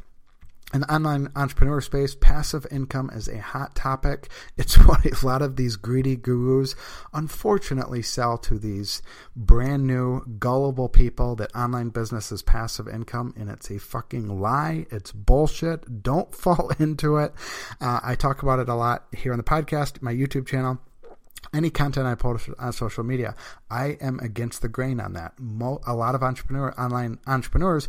an 0.75 0.83
online 0.85 1.31
entrepreneur 1.37 1.81
space, 1.81 2.17
passive 2.17 2.67
income 2.69 3.09
is 3.15 3.29
a 3.29 3.41
hot 3.41 3.75
topic. 3.75 4.29
It's 4.57 4.77
what 4.77 5.05
a 5.05 5.27
lot 5.27 5.43
of 5.43 5.57
these 5.57 5.77
greedy 5.77 6.17
gurus 6.17 6.75
unfortunately 7.13 8.03
sell 8.03 8.39
to 8.39 8.59
these 8.59 9.03
brand 9.37 9.87
new, 9.87 10.25
gullible 10.39 10.89
people 10.89 11.37
that 11.37 11.55
online 11.55 11.91
business 11.91 12.33
is 12.33 12.43
passive 12.43 12.89
income, 12.89 13.35
and 13.37 13.49
it's 13.49 13.71
a 13.71 13.79
fucking 13.79 14.41
lie. 14.41 14.87
It's 14.91 15.13
bullshit. 15.13 16.03
Don't 16.03 16.35
fall 16.45 16.71
into 16.79 17.19
it. 17.19 17.33
Uh, 17.81 18.01
I 18.03 18.17
talk 18.17 18.43
about 18.43 18.59
it 18.59 18.69
a 18.69 18.75
lot 18.75 19.07
here 19.17 19.33
on 19.33 19.39
the 19.39 19.45
podcast, 19.45 20.03
my 20.03 20.13
YouTube 20.13 20.47
channel 20.47 20.81
any 21.53 21.71
content 21.71 22.07
I 22.07 22.15
post 22.15 22.49
on 22.59 22.73
social 22.73 23.05
media, 23.05 23.35
I 23.71 23.99
am 24.01 24.19
against 24.21 24.63
the 24.63 24.69
grain 24.69 24.99
on 25.01 25.13
that. 25.13 25.35
a 25.39 25.95
lot 25.95 26.15
of 26.15 26.23
entrepreneur 26.23 26.75
online 26.79 27.19
entrepreneurs 27.27 27.89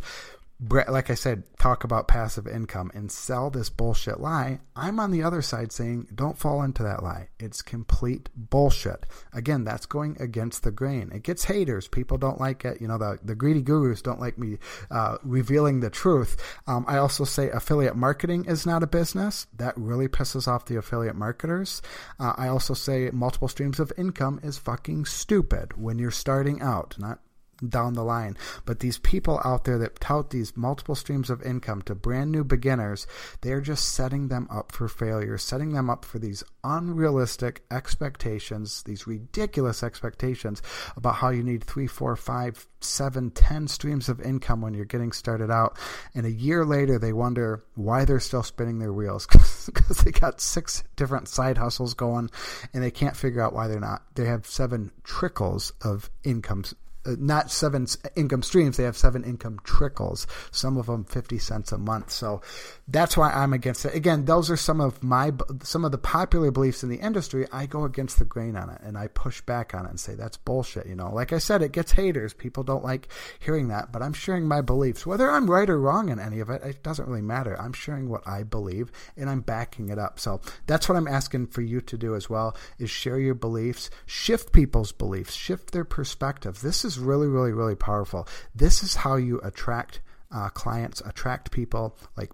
like 0.58 1.10
I 1.10 1.14
said, 1.14 1.42
talk 1.58 1.84
about 1.84 2.08
passive 2.08 2.46
income 2.46 2.90
and 2.94 3.12
sell 3.12 3.50
this 3.50 3.68
bullshit 3.68 4.20
lie. 4.20 4.60
I'm 4.74 4.98
on 4.98 5.10
the 5.10 5.22
other 5.22 5.42
side 5.42 5.70
saying, 5.70 6.08
don't 6.14 6.38
fall 6.38 6.62
into 6.62 6.82
that 6.82 7.02
lie. 7.02 7.28
It's 7.38 7.60
complete 7.60 8.30
bullshit. 8.34 9.04
Again, 9.34 9.64
that's 9.64 9.84
going 9.84 10.16
against 10.18 10.62
the 10.62 10.70
grain. 10.70 11.10
It 11.12 11.24
gets 11.24 11.44
haters. 11.44 11.88
People 11.88 12.16
don't 12.16 12.40
like 12.40 12.64
it. 12.64 12.80
You 12.80 12.88
know, 12.88 12.96
the, 12.96 13.18
the 13.22 13.34
greedy 13.34 13.60
gurus 13.60 14.00
don't 14.00 14.20
like 14.20 14.38
me 14.38 14.58
uh, 14.90 15.18
revealing 15.22 15.80
the 15.80 15.90
truth. 15.90 16.36
Um, 16.66 16.86
I 16.88 16.96
also 16.96 17.24
say 17.24 17.50
affiliate 17.50 17.96
marketing 17.96 18.46
is 18.46 18.64
not 18.64 18.82
a 18.82 18.86
business. 18.86 19.46
That 19.58 19.76
really 19.76 20.08
pisses 20.08 20.48
off 20.48 20.64
the 20.64 20.76
affiliate 20.76 21.16
marketers. 21.16 21.82
Uh, 22.18 22.32
I 22.36 22.48
also 22.48 22.72
say 22.72 23.10
multiple 23.12 23.48
streams 23.48 23.78
of 23.78 23.92
income 23.98 24.40
is 24.42 24.56
fucking 24.56 25.04
stupid 25.04 25.76
when 25.76 25.98
you're 25.98 26.10
starting 26.10 26.62
out, 26.62 26.96
not 26.98 27.20
down 27.66 27.94
the 27.94 28.04
line. 28.04 28.36
But 28.64 28.80
these 28.80 28.98
people 28.98 29.40
out 29.44 29.64
there 29.64 29.78
that 29.78 30.00
tout 30.00 30.30
these 30.30 30.56
multiple 30.56 30.94
streams 30.94 31.30
of 31.30 31.42
income 31.42 31.82
to 31.82 31.94
brand 31.94 32.32
new 32.32 32.44
beginners, 32.44 33.06
they're 33.40 33.60
just 33.60 33.94
setting 33.94 34.28
them 34.28 34.48
up 34.50 34.72
for 34.72 34.88
failure, 34.88 35.38
setting 35.38 35.72
them 35.72 35.90
up 35.90 36.04
for 36.04 36.18
these 36.18 36.42
unrealistic 36.64 37.62
expectations, 37.70 38.82
these 38.82 39.06
ridiculous 39.06 39.82
expectations 39.82 40.62
about 40.96 41.16
how 41.16 41.30
you 41.30 41.42
need 41.42 41.64
three, 41.64 41.86
four, 41.86 42.16
five, 42.16 42.66
seven, 42.80 43.30
ten 43.30 43.68
streams 43.68 44.08
of 44.08 44.20
income 44.20 44.60
when 44.60 44.74
you're 44.74 44.84
getting 44.84 45.12
started 45.12 45.50
out. 45.50 45.78
And 46.14 46.26
a 46.26 46.30
year 46.30 46.64
later, 46.64 46.98
they 46.98 47.12
wonder 47.12 47.62
why 47.74 48.04
they're 48.04 48.20
still 48.20 48.42
spinning 48.42 48.78
their 48.78 48.92
wheels 48.92 49.26
because 49.66 49.98
they 49.98 50.12
got 50.12 50.40
six 50.40 50.84
different 50.96 51.28
side 51.28 51.58
hustles 51.58 51.94
going 51.94 52.30
and 52.72 52.82
they 52.82 52.90
can't 52.90 53.16
figure 53.16 53.42
out 53.42 53.52
why 53.52 53.68
they're 53.68 53.80
not. 53.80 54.02
They 54.14 54.26
have 54.26 54.46
seven 54.46 54.92
trickles 55.04 55.72
of 55.82 56.10
incomes 56.24 56.74
not 57.18 57.50
seven 57.50 57.86
income 58.14 58.42
streams. 58.42 58.76
They 58.76 58.84
have 58.84 58.96
seven 58.96 59.24
income 59.24 59.60
trickles. 59.64 60.26
Some 60.50 60.76
of 60.76 60.86
them 60.86 61.04
fifty 61.04 61.38
cents 61.38 61.72
a 61.72 61.78
month. 61.78 62.10
So 62.10 62.40
that's 62.88 63.16
why 63.16 63.30
I'm 63.32 63.52
against 63.52 63.84
it. 63.84 63.94
Again, 63.94 64.24
those 64.24 64.50
are 64.50 64.56
some 64.56 64.80
of 64.80 65.02
my 65.02 65.32
some 65.62 65.84
of 65.84 65.92
the 65.92 65.98
popular 65.98 66.50
beliefs 66.50 66.82
in 66.82 66.88
the 66.88 66.96
industry. 66.96 67.46
I 67.52 67.66
go 67.66 67.84
against 67.84 68.18
the 68.18 68.24
grain 68.24 68.56
on 68.56 68.70
it 68.70 68.80
and 68.82 68.96
I 68.96 69.08
push 69.08 69.40
back 69.40 69.74
on 69.74 69.86
it 69.86 69.90
and 69.90 70.00
say 70.00 70.14
that's 70.14 70.36
bullshit. 70.36 70.86
You 70.86 70.94
know, 70.94 71.12
like 71.12 71.32
I 71.32 71.38
said, 71.38 71.62
it 71.62 71.72
gets 71.72 71.92
haters. 71.92 72.32
People 72.32 72.62
don't 72.62 72.84
like 72.84 73.08
hearing 73.38 73.68
that, 73.68 73.92
but 73.92 74.02
I'm 74.02 74.12
sharing 74.12 74.46
my 74.46 74.60
beliefs. 74.60 75.06
Whether 75.06 75.30
I'm 75.30 75.50
right 75.50 75.68
or 75.68 75.80
wrong 75.80 76.08
in 76.08 76.18
any 76.18 76.40
of 76.40 76.50
it, 76.50 76.62
it 76.62 76.82
doesn't 76.82 77.08
really 77.08 77.22
matter. 77.22 77.60
I'm 77.60 77.72
sharing 77.72 78.08
what 78.08 78.26
I 78.26 78.42
believe 78.42 78.90
and 79.16 79.28
I'm 79.28 79.40
backing 79.40 79.88
it 79.88 79.98
up. 79.98 80.18
So 80.20 80.40
that's 80.66 80.88
what 80.88 80.96
I'm 80.96 81.08
asking 81.08 81.48
for 81.48 81.62
you 81.62 81.80
to 81.82 81.98
do 81.98 82.14
as 82.14 82.30
well: 82.30 82.56
is 82.78 82.90
share 82.90 83.18
your 83.18 83.34
beliefs, 83.34 83.90
shift 84.06 84.52
people's 84.52 84.92
beliefs, 84.92 85.34
shift 85.34 85.72
their 85.72 85.84
perspective. 85.84 86.60
This 86.60 86.84
is 86.84 86.95
really, 86.98 87.26
really, 87.26 87.52
really 87.52 87.76
powerful. 87.76 88.26
This 88.54 88.82
is 88.82 88.96
how 88.96 89.16
you 89.16 89.40
attract 89.42 90.00
uh, 90.34 90.48
clients, 90.50 91.00
attract 91.04 91.50
people 91.50 91.96
like 92.16 92.30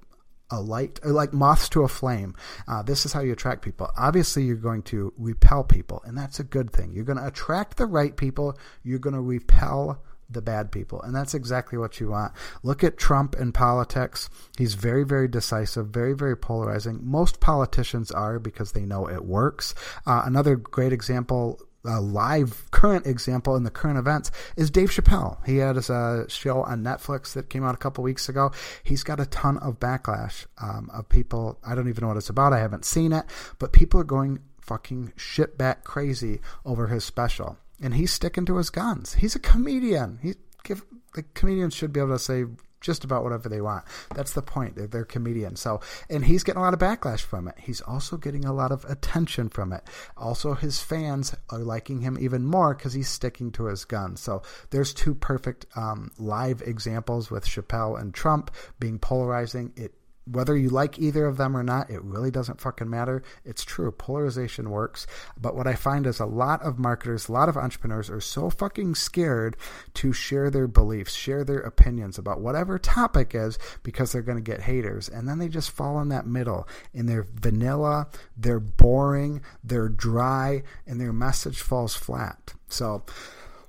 a 0.50 0.61
light, 0.61 1.00
like 1.04 1.33
moths 1.33 1.69
to 1.71 1.83
a 1.83 1.88
flame. 1.88 2.35
Uh, 2.69 2.83
this 2.83 3.07
is 3.07 3.12
how 3.12 3.21
you 3.21 3.33
attract 3.33 3.62
people. 3.62 3.90
Obviously, 3.97 4.45
you're 4.45 4.57
going 4.57 4.83
to 4.83 5.12
repel 5.16 5.64
people, 5.64 6.02
and 6.04 6.16
that's 6.16 6.38
a 6.38 6.45
good 6.45 6.71
thing. 6.71 6.92
You're 6.92 7.04
going 7.04 7.19
to 7.19 7.26
attract 7.26 7.76
the 7.78 7.87
right 7.87 8.16
people. 8.16 8.59
You're 8.83 8.99
going 8.99 9.14
to 9.14 9.21
repel 9.21 10.02
the 10.33 10.42
bad 10.42 10.73
people. 10.73 11.00
And 11.02 11.14
that's 11.14 11.35
exactly 11.35 11.78
what 11.78 12.00
you 12.00 12.11
want. 12.11 12.33
Look 12.62 12.83
at 12.83 12.97
Trump 12.97 13.37
in 13.37 13.52
politics. 13.52 14.28
He's 14.57 14.75
very, 14.75 15.04
very 15.04 15.28
decisive, 15.28 15.88
very, 15.88 16.14
very 16.14 16.37
polarizing. 16.37 17.00
Most 17.02 17.40
politicians 17.40 18.11
are 18.11 18.38
because 18.38 18.73
they 18.73 18.87
know 18.87 19.09
it 19.09 19.25
works. 19.25 19.75
Uh, 20.07 20.23
another 20.25 20.57
great 20.57 20.92
example 20.92 21.61
a 21.84 22.00
live 22.00 22.70
current 22.70 23.06
example 23.06 23.56
in 23.56 23.64
the 23.64 23.70
current 23.70 23.98
events 23.98 24.30
is 24.56 24.70
Dave 24.70 24.90
Chappelle. 24.90 25.44
He 25.46 25.58
had 25.58 25.76
a 25.76 26.26
show 26.28 26.62
on 26.62 26.82
Netflix 26.82 27.32
that 27.34 27.50
came 27.50 27.64
out 27.64 27.74
a 27.74 27.78
couple 27.78 28.04
weeks 28.04 28.28
ago. 28.28 28.52
He's 28.82 29.02
got 29.02 29.20
a 29.20 29.26
ton 29.26 29.58
of 29.58 29.80
backlash 29.80 30.46
um, 30.60 30.90
of 30.92 31.08
people. 31.08 31.58
I 31.66 31.74
don't 31.74 31.88
even 31.88 32.02
know 32.02 32.08
what 32.08 32.16
it's 32.16 32.30
about. 32.30 32.52
I 32.52 32.58
haven't 32.58 32.84
seen 32.84 33.12
it, 33.12 33.24
but 33.58 33.72
people 33.72 34.00
are 34.00 34.04
going 34.04 34.40
fucking 34.60 35.12
shit 35.16 35.58
back 35.58 35.84
crazy 35.84 36.40
over 36.64 36.86
his 36.86 37.04
special, 37.04 37.58
and 37.82 37.94
he's 37.94 38.12
sticking 38.12 38.46
to 38.46 38.56
his 38.56 38.70
guns. 38.70 39.14
He's 39.14 39.34
a 39.34 39.40
comedian. 39.40 40.18
He 40.22 40.34
give 40.62 40.84
the 41.14 41.22
comedians 41.34 41.74
should 41.74 41.92
be 41.92 42.00
able 42.00 42.10
to 42.10 42.18
say 42.18 42.44
just 42.82 43.04
about 43.04 43.22
whatever 43.22 43.48
they 43.48 43.60
want. 43.60 43.84
That's 44.14 44.32
the 44.32 44.42
point. 44.42 44.76
They're, 44.76 44.86
they're 44.86 45.04
comedians. 45.04 45.60
So, 45.60 45.80
and 46.10 46.24
he's 46.24 46.42
getting 46.42 46.60
a 46.60 46.64
lot 46.64 46.74
of 46.74 46.80
backlash 46.80 47.20
from 47.20 47.48
it. 47.48 47.54
He's 47.58 47.80
also 47.80 48.16
getting 48.16 48.44
a 48.44 48.52
lot 48.52 48.72
of 48.72 48.84
attention 48.84 49.48
from 49.48 49.72
it. 49.72 49.84
Also, 50.16 50.54
his 50.54 50.80
fans 50.80 51.34
are 51.50 51.58
liking 51.58 52.00
him 52.00 52.18
even 52.20 52.44
more 52.44 52.74
because 52.74 52.92
he's 52.92 53.08
sticking 53.08 53.50
to 53.52 53.66
his 53.66 53.84
guns. 53.84 54.20
So, 54.20 54.42
there's 54.70 54.92
two 54.92 55.14
perfect 55.14 55.66
um, 55.76 56.10
live 56.18 56.62
examples 56.62 57.30
with 57.30 57.46
Chappelle 57.46 58.00
and 58.00 58.12
Trump 58.12 58.50
being 58.78 58.98
polarizing. 58.98 59.72
It 59.76 59.94
whether 60.24 60.56
you 60.56 60.68
like 60.68 60.98
either 60.98 61.26
of 61.26 61.36
them 61.36 61.56
or 61.56 61.62
not, 61.62 61.90
it 61.90 62.02
really 62.02 62.30
doesn't 62.30 62.60
fucking 62.60 62.88
matter. 62.88 63.22
It's 63.44 63.64
true. 63.64 63.90
Polarization 63.90 64.70
works. 64.70 65.06
But 65.40 65.56
what 65.56 65.66
I 65.66 65.74
find 65.74 66.06
is 66.06 66.20
a 66.20 66.26
lot 66.26 66.62
of 66.62 66.78
marketers, 66.78 67.28
a 67.28 67.32
lot 67.32 67.48
of 67.48 67.56
entrepreneurs 67.56 68.08
are 68.08 68.20
so 68.20 68.50
fucking 68.50 68.94
scared 68.94 69.56
to 69.94 70.12
share 70.12 70.50
their 70.50 70.68
beliefs, 70.68 71.14
share 71.14 71.44
their 71.44 71.60
opinions 71.60 72.18
about 72.18 72.40
whatever 72.40 72.78
topic 72.78 73.34
is 73.34 73.58
because 73.82 74.12
they're 74.12 74.22
going 74.22 74.42
to 74.42 74.50
get 74.50 74.62
haters. 74.62 75.08
And 75.08 75.28
then 75.28 75.38
they 75.38 75.48
just 75.48 75.70
fall 75.70 76.00
in 76.00 76.08
that 76.10 76.26
middle 76.26 76.68
and 76.94 77.08
they're 77.08 77.26
vanilla, 77.34 78.08
they're 78.36 78.60
boring, 78.60 79.42
they're 79.64 79.88
dry, 79.88 80.62
and 80.86 81.00
their 81.00 81.12
message 81.12 81.60
falls 81.60 81.94
flat. 81.94 82.54
So, 82.68 83.04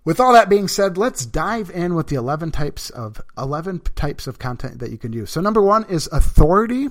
with 0.06 0.20
all 0.20 0.34
that 0.34 0.50
being 0.50 0.68
said, 0.68 0.98
let's 0.98 1.26
dive 1.26 1.70
in 1.70 1.96
with 1.96 2.08
the 2.08 2.16
11 2.16 2.52
types 2.52 2.90
of 2.90 3.22
11 3.38 3.82
types 3.96 4.28
of 4.28 4.40
content 4.40 4.80
that 4.80 4.92
you 4.92 4.98
can 4.98 5.14
use. 5.14 5.32
So 5.32 5.42
number 5.42 5.62
1 5.62 5.86
is 5.86 6.08
authority. 6.12 6.90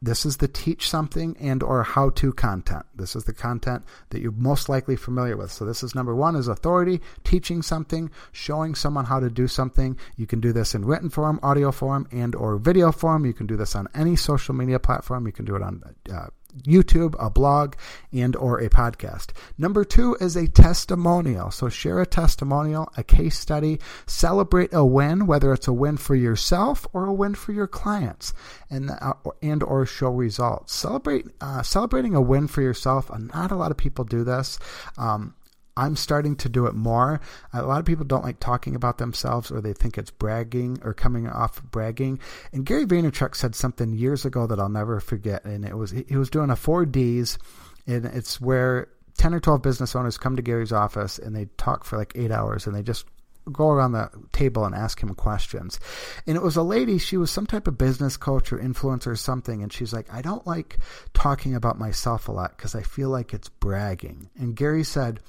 This 0.00 0.24
is 0.24 0.38
the 0.38 0.48
teach 0.48 0.88
something 0.88 1.36
and 1.38 1.62
or 1.62 1.82
how 1.82 2.10
to 2.10 2.32
content. 2.32 2.86
This 2.94 3.14
is 3.14 3.24
the 3.24 3.34
content 3.34 3.84
that 4.10 4.22
you're 4.22 4.32
most 4.32 4.68
likely 4.68 4.96
familiar 4.96 5.36
with. 5.36 5.50
So 5.50 5.66
this 5.66 5.82
is 5.82 5.94
number 5.94 6.14
1 6.14 6.36
is 6.36 6.48
authority, 6.48 7.00
teaching 7.22 7.60
something, 7.60 8.10
showing 8.32 8.74
someone 8.74 9.04
how 9.04 9.20
to 9.20 9.28
do 9.28 9.46
something. 9.46 9.98
You 10.16 10.26
can 10.26 10.40
do 10.40 10.52
this 10.52 10.74
in 10.74 10.86
written 10.86 11.10
form, 11.10 11.38
audio 11.42 11.70
form 11.70 12.08
and 12.12 12.34
or 12.34 12.56
video 12.56 12.92
form. 12.92 13.26
You 13.26 13.34
can 13.34 13.46
do 13.46 13.56
this 13.56 13.74
on 13.74 13.88
any 13.94 14.16
social 14.16 14.54
media 14.54 14.78
platform. 14.78 15.26
You 15.26 15.32
can 15.32 15.44
do 15.44 15.56
it 15.56 15.62
on 15.62 15.82
uh, 16.10 16.28
YouTube, 16.62 17.14
a 17.18 17.30
blog, 17.30 17.74
and 18.12 18.36
or 18.36 18.60
a 18.60 18.68
podcast. 18.68 19.30
Number 19.58 19.84
two 19.84 20.16
is 20.20 20.36
a 20.36 20.46
testimonial. 20.46 21.50
So 21.50 21.68
share 21.68 22.00
a 22.00 22.06
testimonial, 22.06 22.92
a 22.96 23.02
case 23.02 23.38
study, 23.38 23.80
celebrate 24.06 24.72
a 24.72 24.84
win, 24.84 25.26
whether 25.26 25.52
it's 25.52 25.68
a 25.68 25.72
win 25.72 25.96
for 25.96 26.14
yourself 26.14 26.86
or 26.92 27.06
a 27.06 27.12
win 27.12 27.34
for 27.34 27.52
your 27.52 27.66
clients, 27.66 28.32
and 28.70 28.90
uh, 28.90 29.14
and 29.42 29.62
or 29.62 29.86
show 29.86 30.10
results. 30.10 30.74
Celebrate 30.74 31.26
uh, 31.40 31.62
celebrating 31.62 32.14
a 32.14 32.22
win 32.22 32.46
for 32.46 32.62
yourself. 32.62 33.10
Not 33.18 33.50
a 33.50 33.56
lot 33.56 33.70
of 33.70 33.76
people 33.76 34.04
do 34.04 34.24
this. 34.24 34.58
Um, 34.96 35.34
I'm 35.76 35.96
starting 35.96 36.36
to 36.36 36.48
do 36.48 36.66
it 36.66 36.74
more. 36.74 37.20
A 37.52 37.62
lot 37.62 37.80
of 37.80 37.86
people 37.86 38.04
don't 38.04 38.24
like 38.24 38.40
talking 38.40 38.76
about 38.76 38.98
themselves 38.98 39.50
or 39.50 39.60
they 39.60 39.72
think 39.72 39.98
it's 39.98 40.10
bragging 40.10 40.78
or 40.82 40.94
coming 40.94 41.28
off 41.28 41.62
bragging. 41.64 42.20
And 42.52 42.64
Gary 42.64 42.86
Vaynerchuk 42.86 43.34
said 43.34 43.54
something 43.54 43.92
years 43.92 44.24
ago 44.24 44.46
that 44.46 44.60
I'll 44.60 44.68
never 44.68 45.00
forget. 45.00 45.44
And 45.44 45.64
it 45.64 45.76
was, 45.76 45.90
he 45.90 46.16
was 46.16 46.30
doing 46.30 46.50
a 46.50 46.56
four 46.56 46.86
Ds 46.86 47.38
and 47.86 48.04
it's 48.06 48.40
where 48.40 48.88
10 49.18 49.34
or 49.34 49.40
12 49.40 49.62
business 49.62 49.94
owners 49.94 50.18
come 50.18 50.36
to 50.36 50.42
Gary's 50.42 50.72
office 50.72 51.18
and 51.18 51.34
they 51.34 51.46
talk 51.56 51.84
for 51.84 51.96
like 51.96 52.12
eight 52.14 52.30
hours 52.30 52.66
and 52.66 52.74
they 52.74 52.82
just 52.82 53.06
go 53.52 53.70
around 53.70 53.92
the 53.92 54.10
table 54.32 54.64
and 54.64 54.74
ask 54.74 55.02
him 55.02 55.14
questions. 55.14 55.78
And 56.26 56.36
it 56.36 56.42
was 56.42 56.56
a 56.56 56.62
lady, 56.62 56.98
she 56.98 57.16
was 57.16 57.30
some 57.30 57.46
type 57.46 57.68
of 57.68 57.78
business 57.78 58.16
coach 58.16 58.52
or 58.52 58.58
influencer 58.58 59.08
or 59.08 59.16
something. 59.16 59.62
And 59.62 59.72
she's 59.72 59.92
like, 59.92 60.12
I 60.12 60.22
don't 60.22 60.46
like 60.46 60.78
talking 61.12 61.54
about 61.54 61.78
myself 61.78 62.28
a 62.28 62.32
lot 62.32 62.56
because 62.56 62.74
I 62.74 62.82
feel 62.82 63.10
like 63.10 63.34
it's 63.34 63.48
bragging. 63.48 64.30
And 64.38 64.56
Gary 64.56 64.84
said, 64.84 65.20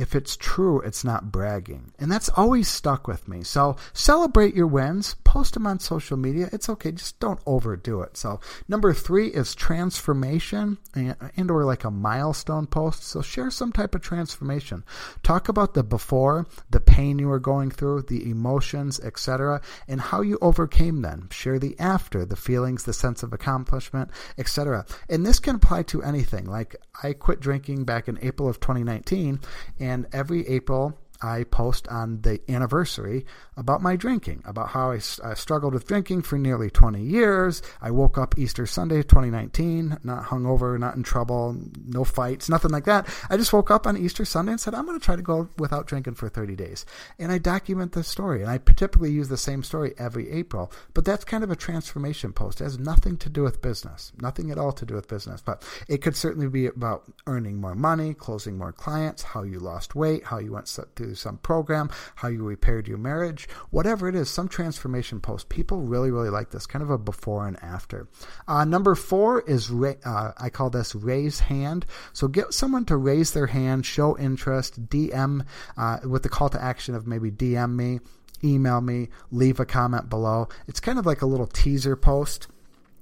if 0.00 0.14
it's 0.14 0.34
true, 0.34 0.80
it's 0.80 1.04
not 1.04 1.30
bragging. 1.30 1.92
And 1.98 2.10
that's 2.10 2.30
always 2.30 2.68
stuck 2.68 3.06
with 3.06 3.28
me. 3.28 3.42
So 3.42 3.76
celebrate 3.92 4.54
your 4.54 4.66
wins, 4.66 5.14
post 5.24 5.52
them 5.52 5.66
on 5.66 5.78
social 5.78 6.16
media. 6.16 6.48
It's 6.52 6.70
okay. 6.70 6.92
Just 6.92 7.20
don't 7.20 7.40
overdo 7.44 8.00
it. 8.00 8.16
So 8.16 8.40
number 8.66 8.94
three 8.94 9.28
is 9.28 9.54
transformation 9.54 10.78
and, 10.94 11.16
and 11.36 11.50
or 11.50 11.64
like 11.64 11.84
a 11.84 11.90
milestone 11.90 12.66
post. 12.66 13.02
So 13.02 13.20
share 13.20 13.50
some 13.50 13.72
type 13.72 13.94
of 13.94 14.00
transformation. 14.00 14.84
Talk 15.22 15.50
about 15.50 15.74
the 15.74 15.82
before, 15.82 16.46
the 16.70 16.80
pain 16.80 17.18
you 17.18 17.28
were 17.28 17.38
going 17.38 17.70
through, 17.70 18.02
the 18.02 18.30
emotions, 18.30 19.00
etc., 19.00 19.60
and 19.86 20.00
how 20.00 20.22
you 20.22 20.38
overcame 20.40 21.02
them. 21.02 21.28
Share 21.30 21.58
the 21.58 21.78
after, 21.78 22.24
the 22.24 22.36
feelings, 22.36 22.84
the 22.84 22.94
sense 22.94 23.22
of 23.22 23.34
accomplishment, 23.34 24.10
etc. 24.38 24.86
And 25.10 25.26
this 25.26 25.40
can 25.40 25.56
apply 25.56 25.82
to 25.84 26.02
anything. 26.02 26.46
Like 26.46 26.76
I 27.02 27.12
quit 27.12 27.40
drinking 27.40 27.84
back 27.84 28.08
in 28.08 28.18
April 28.22 28.48
of 28.48 28.60
2019 28.60 29.40
and 29.78 29.89
and 29.90 30.06
every 30.12 30.46
April 30.46 30.96
I 31.22 31.44
post 31.44 31.86
on 31.88 32.22
the 32.22 32.40
anniversary 32.48 33.26
about 33.56 33.82
my 33.82 33.96
drinking, 33.96 34.42
about 34.46 34.68
how 34.70 34.92
I, 34.92 35.00
I, 35.22 35.34
struggled 35.34 35.74
with 35.74 35.86
drinking 35.86 36.22
for 36.22 36.38
nearly 36.38 36.70
20 36.70 37.02
years. 37.02 37.62
I 37.80 37.90
woke 37.90 38.16
up 38.16 38.38
Easter 38.38 38.66
Sunday 38.66 39.02
2019, 39.02 39.98
not 40.02 40.24
hungover, 40.24 40.78
not 40.78 40.96
in 40.96 41.02
trouble, 41.02 41.56
no 41.84 42.04
fights, 42.04 42.48
nothing 42.48 42.70
like 42.70 42.84
that. 42.84 43.06
I 43.28 43.36
just 43.36 43.52
woke 43.52 43.70
up 43.70 43.86
on 43.86 43.96
Easter 43.96 44.24
Sunday 44.24 44.52
and 44.52 44.60
said, 44.60 44.74
I'm 44.74 44.86
going 44.86 44.98
to 44.98 45.04
try 45.04 45.16
to 45.16 45.22
go 45.22 45.50
without 45.58 45.86
drinking 45.86 46.14
for 46.14 46.28
30 46.28 46.56
days. 46.56 46.86
And 47.18 47.30
I 47.30 47.38
document 47.38 47.92
the 47.92 48.02
story. 48.02 48.40
And 48.40 48.50
I 48.50 48.58
typically 48.58 49.10
use 49.10 49.28
the 49.28 49.36
same 49.36 49.62
story 49.62 49.92
every 49.98 50.30
April, 50.30 50.72
but 50.94 51.04
that's 51.04 51.24
kind 51.24 51.44
of 51.44 51.50
a 51.50 51.56
transformation 51.56 52.32
post. 52.32 52.60
It 52.60 52.64
has 52.64 52.78
nothing 52.78 53.16
to 53.18 53.28
do 53.28 53.42
with 53.42 53.60
business, 53.60 54.12
nothing 54.20 54.50
at 54.50 54.58
all 54.58 54.72
to 54.72 54.86
do 54.86 54.94
with 54.94 55.08
business, 55.08 55.42
but 55.42 55.62
it 55.88 55.98
could 55.98 56.16
certainly 56.16 56.48
be 56.48 56.66
about 56.66 57.04
earning 57.26 57.60
more 57.60 57.74
money, 57.74 58.14
closing 58.14 58.56
more 58.56 58.72
clients, 58.72 59.22
how 59.22 59.42
you 59.42 59.58
lost 59.58 59.94
weight, 59.94 60.24
how 60.24 60.38
you 60.38 60.52
went 60.52 60.68
through 61.10 61.16
some 61.16 61.38
program, 61.38 61.90
how 62.14 62.28
you 62.28 62.44
repaired 62.44 62.86
your 62.86 62.96
marriage, 62.96 63.48
whatever 63.70 64.08
it 64.08 64.14
is, 64.14 64.30
some 64.30 64.46
transformation 64.46 65.20
post. 65.20 65.48
People 65.48 65.80
really, 65.80 66.12
really 66.12 66.30
like 66.30 66.50
this, 66.50 66.66
kind 66.66 66.84
of 66.84 66.90
a 66.90 66.98
before 66.98 67.48
and 67.48 67.60
after. 67.64 68.06
Uh, 68.46 68.64
number 68.64 68.94
four 68.94 69.40
is, 69.40 69.72
uh, 69.72 70.32
I 70.38 70.50
call 70.50 70.70
this 70.70 70.94
raise 70.94 71.40
hand. 71.40 71.84
So 72.12 72.28
get 72.28 72.54
someone 72.54 72.84
to 72.84 72.96
raise 72.96 73.32
their 73.32 73.48
hand, 73.48 73.84
show 73.84 74.16
interest, 74.18 74.88
DM 74.88 75.44
uh, 75.76 75.98
with 76.04 76.22
the 76.22 76.28
call 76.28 76.48
to 76.50 76.62
action 76.62 76.94
of 76.94 77.08
maybe 77.08 77.32
DM 77.32 77.74
me, 77.74 77.98
email 78.44 78.80
me, 78.80 79.08
leave 79.32 79.58
a 79.58 79.66
comment 79.66 80.08
below. 80.08 80.48
It's 80.68 80.78
kind 80.78 80.98
of 81.00 81.06
like 81.06 81.22
a 81.22 81.26
little 81.26 81.48
teaser 81.48 81.96
post. 81.96 82.46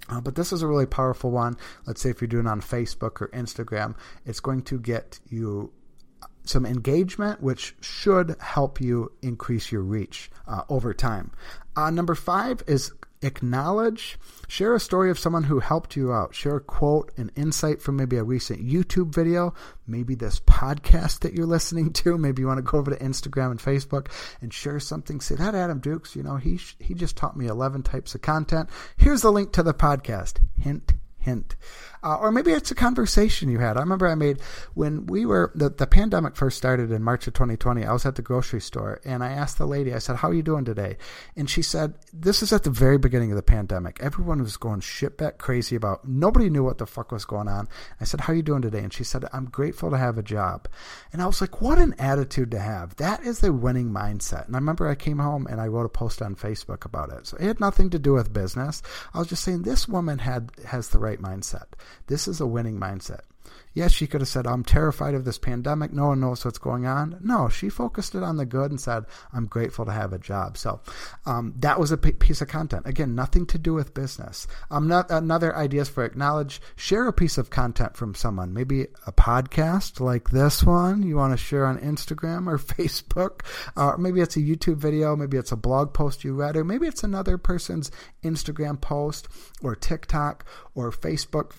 Uh, 0.08 0.22
but 0.22 0.34
this 0.34 0.54
is 0.54 0.62
a 0.62 0.66
really 0.66 0.86
powerful 0.86 1.30
one. 1.30 1.58
Let's 1.86 2.00
say 2.00 2.08
if 2.08 2.22
you're 2.22 2.28
doing 2.28 2.46
on 2.46 2.62
Facebook 2.62 3.20
or 3.20 3.28
Instagram, 3.34 3.94
it's 4.24 4.40
going 4.40 4.62
to 4.62 4.78
get 4.78 5.20
you 5.28 5.70
some 6.48 6.66
engagement, 6.66 7.42
which 7.42 7.74
should 7.80 8.36
help 8.40 8.80
you 8.80 9.12
increase 9.22 9.70
your 9.70 9.82
reach 9.82 10.30
uh, 10.46 10.62
over 10.68 10.94
time. 10.94 11.30
Uh, 11.76 11.90
number 11.90 12.14
five 12.14 12.62
is 12.66 12.92
acknowledge, 13.22 14.18
share 14.46 14.74
a 14.74 14.80
story 14.80 15.10
of 15.10 15.18
someone 15.18 15.44
who 15.44 15.58
helped 15.58 15.96
you 15.96 16.12
out. 16.12 16.34
Share 16.34 16.56
a 16.56 16.60
quote, 16.60 17.12
an 17.16 17.30
insight 17.36 17.82
from 17.82 17.96
maybe 17.96 18.16
a 18.16 18.24
recent 18.24 18.66
YouTube 18.66 19.14
video, 19.14 19.54
maybe 19.86 20.14
this 20.14 20.40
podcast 20.40 21.20
that 21.20 21.34
you're 21.34 21.46
listening 21.46 21.92
to. 21.94 22.16
Maybe 22.16 22.42
you 22.42 22.46
want 22.46 22.58
to 22.58 22.62
go 22.62 22.78
over 22.78 22.90
to 22.90 23.04
Instagram 23.04 23.50
and 23.50 23.60
Facebook 23.60 24.08
and 24.40 24.52
share 24.52 24.80
something. 24.80 25.20
Say 25.20 25.34
that 25.36 25.54
Adam 25.54 25.80
Dukes, 25.80 26.14
you 26.16 26.22
know, 26.22 26.36
he 26.36 26.60
he 26.78 26.94
just 26.94 27.16
taught 27.16 27.36
me 27.36 27.46
11 27.46 27.82
types 27.82 28.14
of 28.14 28.22
content. 28.22 28.68
Here's 28.96 29.22
the 29.22 29.32
link 29.32 29.52
to 29.52 29.62
the 29.62 29.74
podcast. 29.74 30.38
Hint, 30.60 30.92
hint. 31.18 31.56
Uh, 32.02 32.16
or 32.16 32.30
maybe 32.30 32.52
it's 32.52 32.70
a 32.70 32.74
conversation 32.74 33.48
you 33.48 33.58
had. 33.58 33.76
I 33.76 33.80
remember 33.80 34.06
I 34.06 34.14
made 34.14 34.40
when 34.74 35.06
we 35.06 35.26
were 35.26 35.52
the, 35.54 35.70
the 35.70 35.86
pandemic 35.86 36.36
first 36.36 36.56
started 36.56 36.90
in 36.92 37.02
March 37.02 37.26
of 37.26 37.34
2020. 37.34 37.84
I 37.84 37.92
was 37.92 38.06
at 38.06 38.14
the 38.14 38.22
grocery 38.22 38.60
store 38.60 39.00
and 39.04 39.22
I 39.24 39.30
asked 39.30 39.58
the 39.58 39.66
lady. 39.66 39.94
I 39.94 39.98
said, 39.98 40.16
"How 40.16 40.28
are 40.28 40.34
you 40.34 40.42
doing 40.42 40.64
today?" 40.64 40.96
And 41.36 41.48
she 41.48 41.62
said, 41.62 41.94
"This 42.12 42.42
is 42.42 42.52
at 42.52 42.62
the 42.62 42.70
very 42.70 42.98
beginning 42.98 43.32
of 43.32 43.36
the 43.36 43.42
pandemic. 43.42 43.98
Everyone 44.00 44.40
was 44.40 44.56
going 44.56 44.80
shitback 44.80 45.38
crazy 45.38 45.76
about. 45.76 46.06
Nobody 46.06 46.50
knew 46.50 46.64
what 46.64 46.78
the 46.78 46.86
fuck 46.86 47.12
was 47.12 47.24
going 47.24 47.48
on." 47.48 47.68
I 48.00 48.04
said, 48.04 48.20
"How 48.20 48.32
are 48.32 48.36
you 48.36 48.42
doing 48.42 48.62
today?" 48.62 48.80
And 48.80 48.92
she 48.92 49.04
said, 49.04 49.24
"I'm 49.32 49.46
grateful 49.46 49.90
to 49.90 49.98
have 49.98 50.18
a 50.18 50.22
job." 50.22 50.68
And 51.12 51.20
I 51.20 51.26
was 51.26 51.40
like, 51.40 51.60
"What 51.60 51.78
an 51.78 51.94
attitude 51.98 52.50
to 52.52 52.58
have! 52.58 52.96
That 52.96 53.22
is 53.24 53.40
the 53.40 53.52
winning 53.52 53.90
mindset." 53.90 54.46
And 54.46 54.54
I 54.54 54.58
remember 54.58 54.88
I 54.88 54.94
came 54.94 55.18
home 55.18 55.46
and 55.48 55.60
I 55.60 55.66
wrote 55.66 55.86
a 55.86 55.88
post 55.88 56.22
on 56.22 56.36
Facebook 56.36 56.84
about 56.84 57.10
it. 57.12 57.26
So 57.26 57.36
it 57.38 57.46
had 57.46 57.60
nothing 57.60 57.90
to 57.90 57.98
do 57.98 58.14
with 58.14 58.32
business. 58.32 58.82
I 59.14 59.18
was 59.18 59.28
just 59.28 59.42
saying 59.42 59.62
this 59.62 59.88
woman 59.88 60.18
had 60.18 60.52
has 60.66 60.88
the 60.88 60.98
right 60.98 61.20
mindset. 61.20 61.66
This 62.06 62.28
is 62.28 62.40
a 62.40 62.46
winning 62.46 62.78
mindset. 62.78 63.20
Yes, 63.74 63.92
she 63.92 64.06
could 64.06 64.20
have 64.20 64.28
said, 64.28 64.46
I'm 64.46 64.64
terrified 64.64 65.14
of 65.14 65.24
this 65.24 65.38
pandemic. 65.38 65.92
No 65.92 66.08
one 66.08 66.20
knows 66.20 66.44
what's 66.44 66.58
going 66.58 66.86
on. 66.86 67.18
No, 67.22 67.48
she 67.48 67.68
focused 67.68 68.14
it 68.14 68.22
on 68.22 68.36
the 68.36 68.46
good 68.46 68.70
and 68.70 68.80
said, 68.80 69.04
I'm 69.32 69.46
grateful 69.46 69.84
to 69.84 69.92
have 69.92 70.12
a 70.12 70.18
job. 70.18 70.56
So 70.58 70.80
um, 71.26 71.54
that 71.58 71.78
was 71.78 71.92
a 71.92 71.96
p- 71.96 72.12
piece 72.12 72.40
of 72.40 72.48
content. 72.48 72.86
Again, 72.86 73.14
nothing 73.14 73.46
to 73.46 73.58
do 73.58 73.74
with 73.74 73.94
business. 73.94 74.46
Um, 74.70 74.88
not, 74.88 75.10
another 75.10 75.54
ideas 75.54 75.88
for 75.88 76.04
acknowledge, 76.04 76.60
share 76.76 77.06
a 77.06 77.12
piece 77.12 77.38
of 77.38 77.50
content 77.50 77.96
from 77.96 78.14
someone, 78.14 78.52
maybe 78.52 78.86
a 79.06 79.12
podcast 79.12 80.00
like 80.00 80.30
this 80.30 80.64
one 80.64 81.02
you 81.02 81.16
want 81.16 81.32
to 81.32 81.36
share 81.36 81.66
on 81.66 81.78
Instagram 81.78 82.48
or 82.48 82.58
Facebook, 82.58 83.42
or 83.76 83.94
uh, 83.94 83.96
maybe 83.98 84.20
it's 84.20 84.36
a 84.36 84.40
YouTube 84.40 84.78
video, 84.78 85.14
maybe 85.14 85.36
it's 85.36 85.52
a 85.52 85.56
blog 85.56 85.92
post 85.92 86.24
you 86.24 86.34
read, 86.34 86.56
or 86.56 86.64
maybe 86.64 86.86
it's 86.86 87.04
another 87.04 87.38
person's 87.38 87.90
Instagram 88.24 88.80
post 88.80 89.28
or 89.62 89.76
TikTok 89.76 90.44
or 90.74 90.90
Facebook 90.90 91.52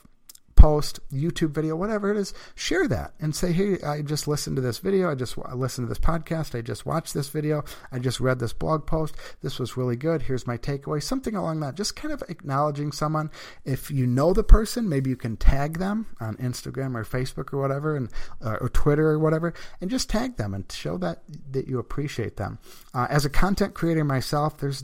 post, 0.59 0.99
YouTube 1.09 1.51
video, 1.51 1.73
whatever 1.73 2.11
it 2.11 2.17
is, 2.17 2.33
share 2.53 2.85
that 2.85 3.13
and 3.17 3.33
say, 3.33 3.53
hey, 3.53 3.81
I 3.81 4.01
just 4.01 4.27
listened 4.27 4.57
to 4.57 4.61
this 4.61 4.79
video. 4.79 5.09
I 5.09 5.15
just 5.15 5.37
listened 5.37 5.87
to 5.87 5.89
this 5.89 6.03
podcast. 6.03 6.53
I 6.53 6.61
just 6.61 6.85
watched 6.85 7.13
this 7.13 7.29
video. 7.29 7.63
I 7.93 7.99
just 7.99 8.19
read 8.19 8.39
this 8.39 8.51
blog 8.51 8.85
post. 8.85 9.15
This 9.41 9.57
was 9.57 9.77
really 9.77 9.95
good. 9.95 10.23
Here's 10.23 10.45
my 10.45 10.57
takeaway. 10.57 11.01
Something 11.01 11.33
along 11.33 11.61
that. 11.61 11.75
Just 11.75 11.95
kind 11.95 12.13
of 12.13 12.21
acknowledging 12.27 12.91
someone. 12.91 13.31
If 13.63 13.89
you 13.89 14.05
know 14.05 14.33
the 14.33 14.43
person, 14.43 14.89
maybe 14.89 15.09
you 15.09 15.15
can 15.15 15.37
tag 15.37 15.79
them 15.79 16.07
on 16.19 16.35
Instagram 16.35 16.93
or 16.93 17.05
Facebook 17.05 17.53
or 17.53 17.61
whatever, 17.61 17.95
and 17.95 18.09
uh, 18.43 18.57
or 18.59 18.67
Twitter 18.67 19.07
or 19.07 19.19
whatever, 19.19 19.53
and 19.79 19.89
just 19.89 20.09
tag 20.09 20.35
them 20.35 20.53
and 20.53 20.69
show 20.69 20.97
that 20.97 21.23
that 21.51 21.69
you 21.69 21.79
appreciate 21.79 22.35
them. 22.35 22.59
Uh, 22.93 23.07
as 23.09 23.23
a 23.23 23.29
content 23.29 23.73
creator 23.73 24.03
myself, 24.03 24.57
there's 24.57 24.83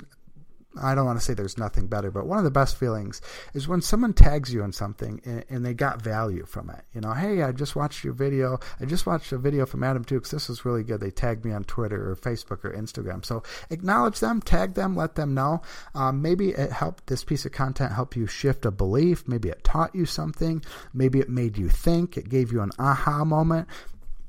I 0.81 0.95
don't 0.95 1.05
want 1.05 1.19
to 1.19 1.23
say 1.23 1.33
there's 1.33 1.57
nothing 1.57 1.87
better, 1.87 2.11
but 2.11 2.27
one 2.27 2.37
of 2.37 2.43
the 2.43 2.51
best 2.51 2.77
feelings 2.77 3.21
is 3.53 3.67
when 3.67 3.81
someone 3.81 4.13
tags 4.13 4.53
you 4.53 4.63
on 4.63 4.71
something 4.71 5.21
and, 5.25 5.45
and, 5.49 5.65
they 5.65 5.73
got 5.73 6.01
value 6.01 6.45
from 6.45 6.69
it. 6.69 6.83
You 6.93 7.01
know, 7.01 7.13
hey, 7.13 7.41
I 7.41 7.51
just 7.51 7.75
watched 7.75 8.03
your 8.03 8.13
video. 8.13 8.59
I 8.79 8.85
just 8.85 9.05
watched 9.05 9.31
a 9.31 9.37
video 9.37 9.65
from 9.65 9.83
Adam 9.83 10.03
Dukes. 10.03 10.31
This 10.31 10.47
was 10.47 10.65
really 10.65 10.83
good. 10.83 10.99
They 10.99 11.09
tagged 11.09 11.43
me 11.43 11.51
on 11.51 11.63
Twitter 11.63 12.11
or 12.11 12.15
Facebook 12.15 12.63
or 12.63 12.71
Instagram. 12.71 13.25
So 13.25 13.41
acknowledge 13.69 14.19
them, 14.19 14.41
tag 14.41 14.75
them, 14.75 14.95
let 14.95 15.15
them 15.15 15.33
know. 15.33 15.61
Um, 15.95 16.21
maybe 16.21 16.49
it 16.49 16.71
helped 16.71 17.07
this 17.07 17.23
piece 17.23 17.45
of 17.45 17.51
content 17.51 17.93
help 17.93 18.15
you 18.15 18.27
shift 18.27 18.65
a 18.65 18.71
belief. 18.71 19.27
Maybe 19.27 19.49
it 19.49 19.63
taught 19.63 19.95
you 19.95 20.05
something. 20.05 20.63
Maybe 20.93 21.19
it 21.19 21.29
made 21.29 21.57
you 21.57 21.69
think. 21.69 22.17
It 22.17 22.29
gave 22.29 22.51
you 22.51 22.61
an 22.61 22.71
aha 22.77 23.23
moment 23.25 23.67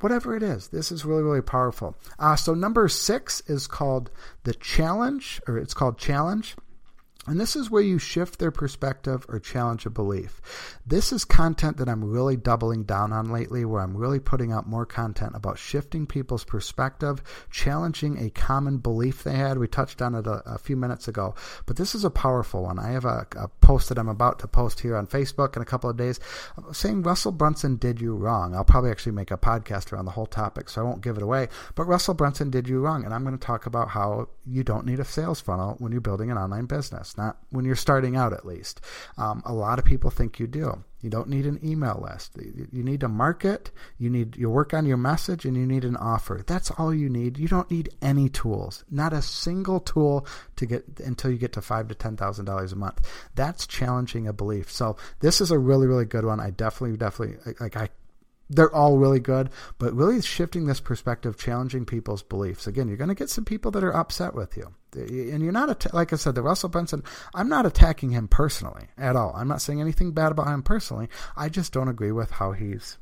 whatever 0.01 0.37
it 0.37 0.43
is. 0.43 0.69
This 0.69 0.93
is 0.93 1.05
really, 1.05 1.23
really 1.23 1.43
powerful. 1.43 1.97
Uh, 2.19 2.37
so, 2.37 2.55
number 2.55 2.89
six 2.89 3.43
is 3.47 3.67
called 3.67 4.11
the 4.45 4.55
challenge, 4.55 5.41
or 5.47 5.59
it's 5.59 5.75
called 5.75 5.99
challenge. 5.99 6.57
And 7.27 7.41
this 7.41 7.57
is 7.57 7.71
where 7.71 7.83
you 7.83 7.99
shift 7.99 8.39
their 8.39 8.53
perspective 8.53 9.27
or 9.29 9.41
challenge 9.41 9.85
a 9.85 9.91
belief. 9.91 10.41
This 10.87 11.13
is 11.13 11.25
content 11.25 11.77
that 11.79 11.89
I'm 11.89 12.05
really 12.05 12.37
doubling 12.37 12.85
down 12.85 13.13
on 13.13 13.33
lately, 13.33 13.65
where 13.65 13.83
I'm 13.83 13.97
really 13.97 14.21
putting 14.21 14.53
out 14.53 14.69
more 14.69 14.87
content 14.87 15.33
about 15.35 15.59
shifting 15.59 16.07
people's 16.07 16.45
perspective, 16.45 17.23
challenging 17.51 18.25
a 18.25 18.31
common 18.31 18.79
belief 18.79 19.25
they 19.25 19.35
had. 19.35 19.59
We 19.59 19.67
touched 19.67 20.01
on 20.01 20.15
it 20.15 20.27
a, 20.27 20.43
a 20.47 20.59
few 20.59 20.77
minutes 20.77 21.09
ago, 21.09 21.35
but 21.67 21.77
this 21.77 21.97
is 21.97 22.05
a 22.05 22.11
powerful 22.11 22.63
one. 22.63 22.79
I 22.79 22.91
have 22.91 23.05
a, 23.05 23.27
a, 23.37 23.49
post 23.67 23.89
that 23.89 23.99
I'm 23.99 24.09
about 24.09 24.39
to 24.39 24.47
post 24.47 24.79
here 24.79 24.97
on 24.97 25.09
Facebook 25.09 25.57
in 25.57 25.63
a 25.63 25.65
couple 25.65 25.91
of 25.91 25.97
days 25.97 26.21
saying 26.71 27.03
Russell 27.03 27.33
Brunson 27.33 27.77
did 27.77 28.01
you 28.01 28.15
wrong. 28.15 28.55
I'll 28.55 28.65
probably 28.65 28.93
actually 28.93 29.13
make 29.13 29.33
a 29.33 29.37
podcast 29.37 29.93
around 29.93 30.05
the 30.05 30.13
whole 30.13 30.27
topic, 30.27 30.69
so 30.69 30.81
I 30.81 30.85
won't 30.85 31.01
give 31.01 31.17
it 31.17 31.23
away. 31.23 31.49
But 31.75 31.87
Russell 31.87 32.15
Brunson 32.15 32.51
did 32.51 32.69
you 32.69 32.79
wrong, 32.79 33.05
and 33.05 33.13
I'm 33.13 33.25
going 33.25 33.37
to 33.37 33.45
talk 33.45 33.67
about 33.67 33.89
how 33.89 34.29
you 34.47 34.63
don't 34.63 34.87
need 34.87 35.01
a 35.01 35.05
sales 35.05 35.41
funnel 35.41 35.75
when 35.81 35.91
you're 35.91 36.01
building 36.01 36.31
an 36.31 36.39
online 36.39 36.67
business 36.67 37.16
not 37.17 37.39
when 37.51 37.65
you're 37.65 37.77
starting 37.77 38.17
out 38.17 38.33
at 38.33 38.47
least. 38.47 38.81
Um, 39.17 39.43
a 39.45 39.53
lot 39.53 39.79
of 39.79 39.85
people 39.85 40.11
think 40.11 40.39
you 40.39 40.47
do. 40.47 40.85
You 41.01 41.11
don't 41.11 41.29
need 41.29 41.47
an 41.47 41.61
email 41.63 42.01
list. 42.03 42.37
You 42.37 42.83
need 42.83 43.01
to 43.01 43.09
market. 43.09 43.71
You 43.99 44.11
need 44.11 44.37
you 44.37 44.51
work 44.51 44.75
on 44.75 44.87
your 44.87 44.97
message, 44.97 45.45
and 45.45 45.57
you 45.57 45.67
need 45.67 45.85
an 45.85 45.97
offer. 45.97 46.43
That's 46.47 46.71
all 46.73 46.93
you 46.93 47.09
need. 47.09 47.39
You 47.39 47.49
don't 47.49 47.71
need 47.71 47.91
any 48.03 48.29
tools. 48.29 48.85
Not 48.91 49.13
a 49.13 49.23
single 49.23 49.79
tool 49.81 50.27
to 50.57 50.67
get 50.67 50.85
until 51.05 51.31
you 51.31 51.39
get 51.39 51.53
to 51.53 51.63
five 51.63 51.89
to 51.89 51.95
ten 51.95 52.17
thousand 52.17 52.47
dollars 52.47 52.73
a 52.73 52.77
month. 52.77 53.07
That's 53.35 53.67
challenging 53.67 54.27
a 54.27 54.33
belief. 54.33 54.71
So 54.71 54.97
this 55.21 55.41
is 55.41 55.51
a 55.51 55.59
really 55.59 55.87
really 55.87 56.07
good 56.07 56.25
one. 56.25 56.41
I 56.41 56.51
definitely 56.51 56.97
definitely 56.97 57.55
like 57.61 57.77
I 57.77 57.91
they're 58.49 58.75
all 58.75 58.99
really 58.99 59.21
good, 59.21 59.51
but 59.79 59.95
really 59.95 60.21
shifting 60.23 60.67
this 60.67 60.81
perspective, 60.81 61.37
challenging 61.37 61.85
people's 61.85 62.23
beliefs. 62.23 62.67
Again, 62.67 62.89
you're 62.89 62.97
going 62.97 63.09
to 63.09 63.15
get 63.15 63.31
some 63.31 63.45
people 63.45 63.71
that 63.73 63.85
are 63.85 63.97
upset 63.97 64.35
with 64.35 64.57
you. 64.57 64.75
And 64.97 65.43
you're 65.43 65.53
not, 65.53 65.93
like 65.95 66.13
I 66.13 66.17
said, 66.17 66.35
the 66.35 66.43
Russell 66.43 66.69
Brunson, 66.69 67.03
I'm 67.35 67.49
not 67.49 67.67
attacking 67.67 68.11
him 68.11 68.29
personally 68.29 68.89
at 68.97 69.17
all. 69.17 69.33
I'm 69.37 69.49
not 69.49 69.61
saying 69.61 69.81
anything 69.81 70.13
bad 70.13 70.33
about 70.33 70.49
him 70.49 70.63
personally. 70.63 71.09
I 71.37 71.49
just 71.49 71.73
don't 71.73 71.89
agree 71.89 72.13
with 72.13 72.31
how 72.31 72.53
he's 72.53 72.99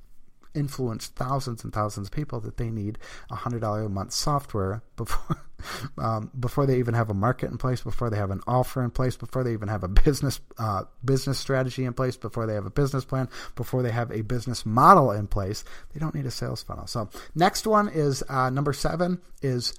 influenced 0.54 1.14
thousands 1.16 1.64
and 1.64 1.72
thousands 1.72 2.08
of 2.08 2.12
people 2.12 2.40
that 2.40 2.56
they 2.56 2.70
need 2.70 2.98
a 3.30 3.34
hundred 3.34 3.60
dollar 3.60 3.82
a 3.82 3.88
month 3.88 4.12
software 4.12 4.82
before 4.96 5.36
um, 5.98 6.30
before 6.38 6.66
they 6.66 6.78
even 6.78 6.94
have 6.94 7.10
a 7.10 7.14
market 7.14 7.50
in 7.50 7.58
place, 7.58 7.80
before 7.80 8.10
they 8.10 8.16
have 8.16 8.30
an 8.30 8.40
offer 8.46 8.82
in 8.82 8.90
place, 8.90 9.16
before 9.16 9.42
they 9.44 9.52
even 9.52 9.68
have 9.68 9.82
a 9.82 9.88
business 9.88 10.40
uh, 10.58 10.84
business 11.04 11.38
strategy 11.38 11.84
in 11.84 11.92
place, 11.92 12.16
before 12.16 12.46
they 12.46 12.54
have 12.54 12.66
a 12.66 12.70
business 12.70 13.04
plan, 13.04 13.28
before 13.56 13.82
they 13.82 13.90
have 13.90 14.10
a 14.10 14.22
business 14.22 14.64
model 14.64 15.10
in 15.10 15.26
place. 15.26 15.64
They 15.92 16.00
don't 16.00 16.14
need 16.14 16.26
a 16.26 16.30
sales 16.30 16.62
funnel. 16.62 16.86
So 16.86 17.08
next 17.34 17.66
one 17.66 17.88
is 17.88 18.22
uh, 18.28 18.50
number 18.50 18.72
seven 18.72 19.20
is 19.42 19.74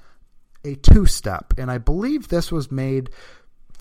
a 0.65 0.75
two 0.75 1.05
step, 1.05 1.53
and 1.57 1.69
I 1.71 1.77
believe 1.77 2.27
this 2.27 2.51
was 2.51 2.71
made 2.71 3.09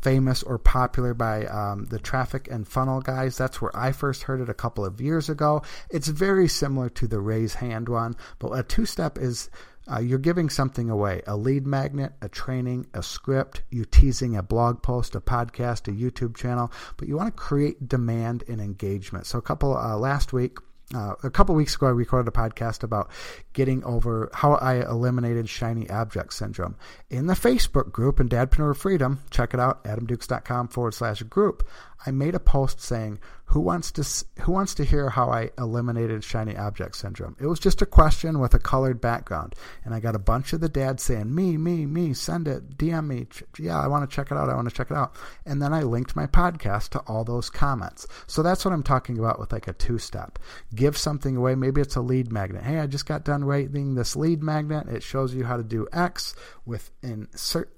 famous 0.04 0.42
or 0.42 0.58
popular 0.58 1.14
by 1.14 1.46
um, 1.46 1.86
the 1.86 1.98
traffic 1.98 2.46
and 2.50 2.68
funnel 2.68 3.00
guys. 3.00 3.38
That's 3.38 3.62
where 3.62 3.74
I 3.74 3.90
first 3.92 4.24
heard 4.24 4.42
it 4.42 4.50
a 4.50 4.54
couple 4.54 4.84
of 4.84 5.00
years 5.00 5.30
ago. 5.30 5.62
It's 5.90 6.08
very 6.08 6.46
similar 6.46 6.90
to 6.90 7.06
the 7.06 7.20
raise 7.20 7.54
hand 7.54 7.88
one, 7.88 8.14
but 8.38 8.52
a 8.52 8.62
two 8.62 8.84
step 8.84 9.18
is 9.18 9.48
uh, 9.90 10.00
you're 10.00 10.18
giving 10.18 10.48
something 10.48 10.88
away 10.90 11.22
a 11.26 11.36
lead 11.36 11.66
magnet, 11.66 12.12
a 12.22 12.28
training, 12.28 12.86
a 12.94 13.02
script, 13.02 13.62
you 13.70 13.84
teasing 13.84 14.36
a 14.36 14.42
blog 14.42 14.82
post, 14.82 15.14
a 15.14 15.20
podcast, 15.20 15.88
a 15.88 15.92
YouTube 15.92 16.36
channel, 16.36 16.70
but 16.96 17.08
you 17.08 17.16
want 17.16 17.34
to 17.34 17.42
create 17.42 17.88
demand 17.88 18.44
and 18.48 18.60
engagement. 18.60 19.26
So, 19.26 19.38
a 19.38 19.42
couple 19.42 19.76
uh, 19.76 19.96
last 19.96 20.32
week, 20.32 20.58
uh, 20.92 21.14
a 21.22 21.30
couple 21.30 21.54
weeks 21.54 21.74
ago, 21.76 21.86
I 21.86 21.90
recorded 21.90 22.28
a 22.28 22.30
podcast 22.30 22.82
about 22.82 23.10
getting 23.52 23.82
over 23.84 24.30
how 24.34 24.54
I 24.54 24.88
eliminated 24.88 25.48
shiny 25.48 25.88
object 25.88 26.34
syndrome. 26.34 26.76
In 27.08 27.26
the 27.26 27.34
Facebook 27.34 27.90
group 27.90 28.20
in 28.20 28.28
Dadpreneur 28.28 28.76
Freedom, 28.76 29.20
check 29.30 29.54
it 29.54 29.60
out, 29.60 29.82
adamdukes.com 29.84 30.68
forward 30.68 30.94
slash 30.94 31.22
group. 31.22 31.66
I 32.06 32.10
made 32.10 32.34
a 32.34 32.40
post 32.40 32.80
saying, 32.80 33.18
"Who 33.46 33.60
wants 33.60 33.90
to 33.92 34.42
who 34.42 34.52
wants 34.52 34.74
to 34.74 34.84
hear 34.84 35.10
how 35.10 35.30
I 35.30 35.50
eliminated 35.58 36.24
shiny 36.24 36.56
object 36.56 36.96
syndrome?" 36.96 37.36
It 37.40 37.46
was 37.46 37.58
just 37.58 37.82
a 37.82 37.86
question 37.86 38.38
with 38.38 38.54
a 38.54 38.58
colored 38.58 39.00
background, 39.00 39.54
and 39.84 39.94
I 39.94 40.00
got 40.00 40.14
a 40.14 40.18
bunch 40.18 40.52
of 40.52 40.60
the 40.60 40.68
dads 40.68 41.02
saying, 41.02 41.34
"Me, 41.34 41.56
me, 41.56 41.86
me, 41.86 42.14
send 42.14 42.48
it, 42.48 42.76
DM 42.76 43.06
me. 43.06 43.28
Yeah, 43.58 43.80
I 43.80 43.86
want 43.86 44.08
to 44.08 44.14
check 44.14 44.30
it 44.30 44.36
out. 44.36 44.48
I 44.48 44.54
want 44.54 44.68
to 44.68 44.74
check 44.74 44.90
it 44.90 44.96
out." 44.96 45.16
And 45.46 45.62
then 45.62 45.72
I 45.72 45.82
linked 45.82 46.16
my 46.16 46.26
podcast 46.26 46.90
to 46.90 46.98
all 47.00 47.24
those 47.24 47.50
comments. 47.50 48.06
So 48.26 48.42
that's 48.42 48.64
what 48.64 48.72
I'm 48.72 48.82
talking 48.82 49.18
about 49.18 49.38
with 49.38 49.52
like 49.52 49.68
a 49.68 49.72
two-step. 49.72 50.38
Give 50.74 50.96
something 50.96 51.36
away. 51.36 51.54
Maybe 51.54 51.80
it's 51.80 51.96
a 51.96 52.00
lead 52.00 52.32
magnet. 52.32 52.64
Hey, 52.64 52.80
I 52.80 52.86
just 52.86 53.06
got 53.06 53.24
done 53.24 53.44
writing 53.44 53.94
this 53.94 54.16
lead 54.16 54.42
magnet. 54.42 54.88
It 54.88 55.02
shows 55.02 55.34
you 55.34 55.44
how 55.44 55.56
to 55.56 55.64
do 55.64 55.86
X 55.92 56.34
within 56.66 57.28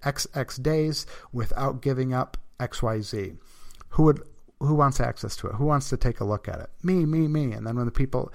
X 0.03 0.27
X 0.35 0.57
days 0.57 1.07
without 1.33 1.83
giving 1.83 2.13
up 2.13 2.37
XYZ 2.59 3.37
who 3.91 4.05
would 4.05 4.23
who 4.61 4.75
wants 4.75 5.01
access 5.01 5.37
to 5.37 5.49
it? 5.49 5.55
Who 5.57 5.67
wants 5.67 5.91
to 5.91 5.97
take 5.97 6.21
a 6.21 6.25
look 6.25 6.49
at 6.49 6.61
it? 6.61 6.71
Me, 6.83 7.05
me, 7.05 7.29
me. 7.29 7.53
And 7.53 7.67
then 7.67 7.77
when 7.77 7.85
the 7.87 7.93
people 7.93 8.33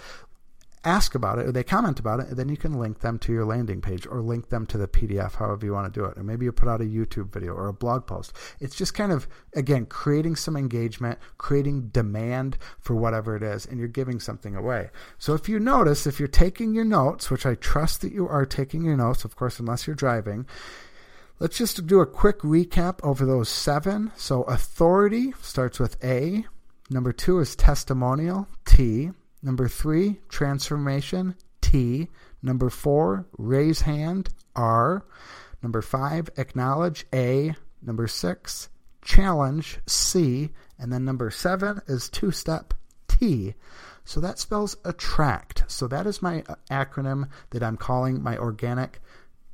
ask 0.83 1.13
about 1.13 1.37
it 1.37 1.45
or 1.45 1.51
they 1.51 1.63
comment 1.63 1.99
about 1.99 2.19
it, 2.19 2.35
then 2.35 2.49
you 2.49 2.57
can 2.57 2.73
link 2.73 2.99
them 2.99 3.19
to 3.19 3.31
your 3.31 3.45
landing 3.45 3.81
page 3.81 4.07
or 4.07 4.21
link 4.21 4.49
them 4.49 4.65
to 4.65 4.77
the 4.77 4.87
PDF, 4.87 5.35
however 5.35 5.65
you 5.65 5.73
want 5.73 5.91
to 5.91 5.99
do 5.99 6.05
it. 6.05 6.17
Or 6.17 6.23
maybe 6.23 6.45
you 6.45 6.51
put 6.51 6.67
out 6.67 6.81
a 6.81 6.85
YouTube 6.85 7.31
video 7.31 7.53
or 7.53 7.67
a 7.67 7.73
blog 7.73 8.07
post. 8.07 8.33
It's 8.59 8.75
just 8.75 8.93
kind 8.93 9.11
of, 9.11 9.27
again, 9.55 9.85
creating 9.85 10.35
some 10.35 10.57
engagement, 10.57 11.19
creating 11.37 11.89
demand 11.89 12.57
for 12.79 12.95
whatever 12.95 13.35
it 13.35 13.43
is, 13.43 13.65
and 13.65 13.77
you're 13.77 13.87
giving 13.87 14.19
something 14.19 14.55
away. 14.55 14.89
So 15.17 15.33
if 15.33 15.47
you 15.47 15.59
notice, 15.59 16.07
if 16.07 16.19
you're 16.19 16.27
taking 16.27 16.73
your 16.73 16.85
notes, 16.85 17.29
which 17.29 17.45
I 17.45 17.55
trust 17.55 18.01
that 18.01 18.13
you 18.13 18.27
are 18.27 18.45
taking 18.45 18.83
your 18.83 18.97
notes, 18.97 19.23
of 19.23 19.35
course, 19.35 19.59
unless 19.59 19.85
you're 19.85 19.95
driving, 19.95 20.47
let's 21.41 21.57
just 21.57 21.87
do 21.87 22.01
a 22.01 22.05
quick 22.05 22.37
recap 22.41 22.99
over 23.03 23.25
those 23.25 23.49
seven. 23.49 24.11
So 24.15 24.43
authority 24.43 25.33
starts 25.41 25.79
with 25.79 26.01
A. 26.03 26.45
Number 26.91 27.11
two 27.11 27.39
is 27.39 27.55
testimonial, 27.55 28.47
T. 28.63 29.09
Number 29.41 29.67
three, 29.67 30.19
transformation, 30.29 31.35
T. 31.59 32.09
Number 32.43 32.69
four, 32.69 33.25
raise 33.39 33.81
hand, 33.81 34.29
R. 34.55 35.03
Number 35.63 35.81
five, 35.81 36.29
acknowledge, 36.37 37.07
A. 37.11 37.55
Number 37.81 38.07
six, 38.07 38.69
challenge, 39.01 39.79
C. 39.87 40.51
And 40.77 40.93
then 40.93 41.03
number 41.05 41.31
seven 41.31 41.81
is 41.87 42.07
two 42.07 42.29
step, 42.29 42.75
T. 43.07 43.55
So 44.05 44.19
that 44.19 44.37
spells 44.37 44.77
attract. 44.85 45.63
So 45.67 45.87
that 45.87 46.05
is 46.05 46.21
my 46.21 46.43
acronym 46.69 47.29
that 47.49 47.63
I'm 47.63 47.77
calling 47.77 48.21
my 48.21 48.37
organic 48.37 49.01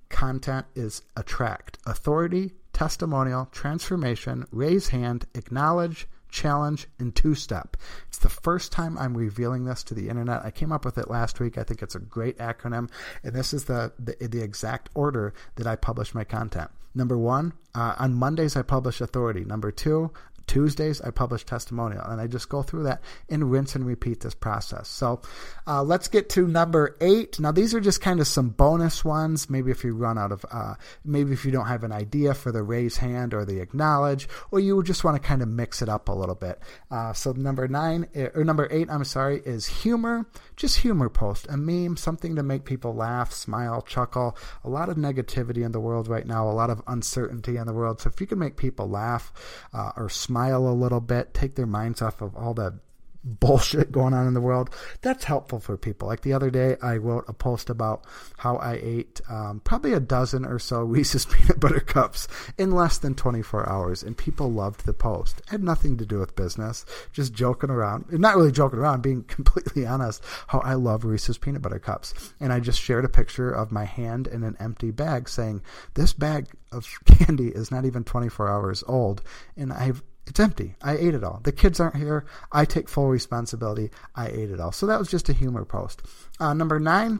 content 0.10 0.65
is 0.76 1.02
attract. 1.15 1.78
Authority, 1.86 2.54
testimonial, 2.74 3.48
transformation, 3.52 4.46
raise 4.52 4.89
hand, 4.89 5.26
acknowledge, 5.34 6.08
challenge, 6.30 6.88
and 7.00 7.15
two 7.15 7.36
step. 7.36 7.78
It's 8.08 8.17
the 8.17 8.30
first 8.30 8.72
time 8.72 8.98
I'm 8.98 9.17
revealing 9.17 9.65
this 9.65 9.84
to 9.86 9.93
the 9.93 10.10
internet. 10.10 10.46
I 10.46 10.52
came 10.52 10.72
up 10.72 10.86
with 10.86 10.98
it 10.98 11.10
last 11.10 11.39
week. 11.39 11.58
I 11.58 11.63
think 11.63 11.82
it's 11.82 11.96
a 11.96 12.00
great 12.00 12.38
acronym, 12.38 12.89
and 13.24 13.34
this 13.34 13.54
is 13.54 13.65
the 13.65 13.93
the, 13.98 14.15
the 14.28 14.41
exact 14.41 14.89
order 14.93 15.34
that 15.56 15.67
I 15.67 15.76
publish 15.76 16.13
my 16.13 16.24
content. 16.24 16.70
Number 16.93 17.17
one, 17.17 17.54
uh, 17.76 17.96
on 18.00 18.13
Mondays 18.13 18.56
I 18.56 18.63
publish 18.63 19.02
authority. 19.02 19.46
Number 19.46 19.72
two, 19.72 20.12
Tuesdays, 20.47 21.01
I 21.01 21.12
publish 21.12 21.45
testimonial, 21.45 22.03
and 22.05 22.21
I 22.21 22.27
just 22.27 22.47
go 22.47 22.63
through 22.63 22.83
that 22.83 23.01
and 23.29 23.51
rinse 23.51 23.75
and 23.75 23.86
repeat 23.86 24.21
this 24.21 24.33
process. 24.33 24.88
So 24.88 25.21
uh, 25.67 25.83
let's 25.83 26.07
get 26.07 26.29
to 26.29 26.47
number 26.47 26.95
eight. 27.01 27.38
Now, 27.39 27.51
these 27.51 27.75
are 27.75 27.81
just 27.81 28.01
kind 28.01 28.21
of 28.21 28.27
some 28.27 28.49
bonus 28.49 29.03
ones. 29.03 29.49
Maybe 29.49 29.71
if 29.71 29.83
you 29.83 29.93
run 29.93 30.17
out 30.17 30.31
of, 30.31 30.45
uh, 30.49 30.75
maybe 31.03 31.33
if 31.33 31.43
you 31.43 31.51
don't 31.51 31.67
have 31.67 31.83
an 31.83 31.91
idea 31.91 32.33
for 32.33 32.53
the 32.53 32.63
raise 32.63 32.97
hand 32.97 33.33
or 33.33 33.43
the 33.43 33.60
acknowledge, 33.60 34.29
or 34.49 34.62
you 34.62 34.81
just 34.83 35.03
want 35.03 35.21
to 35.21 35.27
kind 35.27 35.41
of 35.41 35.49
mix 35.49 35.81
it 35.81 35.89
up 35.89 36.07
a 36.07 36.13
little 36.13 36.36
bit. 36.36 36.60
Uh, 36.89 37.12
so 37.12 37.33
number 37.33 37.67
nine, 37.67 38.07
eh, 38.15 38.29
or 38.33 38.45
number 38.45 38.69
eight, 38.71 38.89
I'm 38.89 39.03
sorry, 39.03 39.41
is 39.45 39.67
humor. 39.67 40.25
Just 40.55 40.79
humor 40.79 41.10
post, 41.10 41.45
a 41.49 41.57
meme, 41.57 41.97
something 41.97 42.38
to 42.38 42.43
make 42.43 42.63
people 42.63 42.95
laugh, 42.95 43.33
smile, 43.33 43.81
chuckle. 43.81 44.38
A 44.63 44.69
lot 44.69 44.88
of 44.88 44.95
negativity 44.95 45.65
in 45.65 45.73
the 45.73 45.81
world 45.81 46.07
right 46.07 46.25
now, 46.25 46.49
a 46.49 46.51
lot 46.51 46.69
of 46.69 46.81
uncertainty 46.88 47.57
in 47.57 47.67
the 47.67 47.73
world. 47.73 47.99
So 47.99 48.10
if 48.10 48.21
you 48.21 48.27
can 48.27 48.39
make 48.39 48.55
people 48.55 48.88
laugh 48.88 49.33
uh, 49.73 49.91
or 49.97 50.07
smile, 50.10 50.37
smile 50.38 50.67
a 50.67 50.69
little 50.69 51.00
bit, 51.00 51.34
take 51.34 51.56
their 51.56 51.65
minds 51.65 52.00
off 52.00 52.21
of 52.21 52.36
all 52.36 52.54
the 52.54 52.80
bullshit 53.23 53.91
going 53.91 54.13
on 54.13 54.28
in 54.28 54.34
the 54.34 54.41
world. 54.41 54.69
That's 55.02 55.26
helpful 55.26 55.60
for 55.60 55.78
people. 55.78 56.08
Like 56.08 56.21
the 56.21 56.34
other 56.34 56.50
day, 56.50 56.78
I 56.82 56.97
wrote 56.97 57.26
a 57.28 57.34
post 57.34 57.69
about 57.69 58.06
how 58.38 58.58
I 58.58 58.80
ate 58.82 59.19
um, 59.30 59.62
probably 59.63 59.93
a 59.93 60.00
dozen 60.00 60.45
or 60.45 60.60
so 60.60 60.82
Reese's 60.84 61.26
peanut 61.26 61.60
butter 61.60 61.80
cups 61.80 62.28
in 62.58 62.71
less 62.71 62.97
than 62.97 63.15
24 63.15 63.67
hours, 63.67 64.04
and 64.04 64.17
people 64.17 64.52
loved 64.52 64.86
the 64.86 64.93
post. 64.93 65.39
It 65.39 65.50
had 65.50 65.63
nothing 65.63 65.97
to 65.97 66.06
do 66.06 66.19
with 66.19 66.36
business, 66.36 66.86
just 67.12 67.34
joking 67.34 67.69
around. 67.69 68.06
Not 68.12 68.36
really 68.36 68.52
joking 68.52 68.80
around, 68.80 69.02
being 69.02 69.23
completely 69.28 69.86
honest, 69.86 70.23
how 70.47 70.60
I 70.60 70.76
love 70.76 71.04
Reese's 71.04 71.38
peanut 71.38 71.62
butter 71.62 71.80
cups. 71.80 72.13
And 72.39 72.54
I 72.54 72.60
just 72.60 72.80
shared 72.80 73.06
a 73.06 73.10
picture 73.10 73.52
of 73.52 73.71
my 73.71 73.86
hand 73.86 74.28
in 74.28 74.43
an 74.43 74.56
empty 74.60 74.91
bag 74.91 75.28
saying, 75.28 75.62
This 75.95 76.13
bag 76.13 76.47
of 76.71 76.88
candy 77.06 77.47
is 77.47 77.71
not 77.71 77.86
even 77.86 78.04
24 78.04 78.47
hours 78.47 78.84
old, 78.88 79.21
and 79.56 79.73
I've 79.73 80.04
it's 80.27 80.39
empty. 80.39 80.75
I 80.81 80.97
ate 80.97 81.13
it 81.15 81.23
all. 81.23 81.41
The 81.43 81.51
kids 81.51 81.79
aren't 81.79 81.95
here. 81.95 82.25
I 82.51 82.65
take 82.65 82.89
full 82.89 83.07
responsibility. 83.07 83.91
I 84.15 84.27
ate 84.27 84.51
it 84.51 84.59
all. 84.59 84.71
So 84.71 84.85
that 84.87 84.99
was 84.99 85.09
just 85.09 85.29
a 85.29 85.33
humor 85.33 85.65
post. 85.65 86.01
Uh, 86.39 86.53
number 86.53 86.79
nine, 86.79 87.19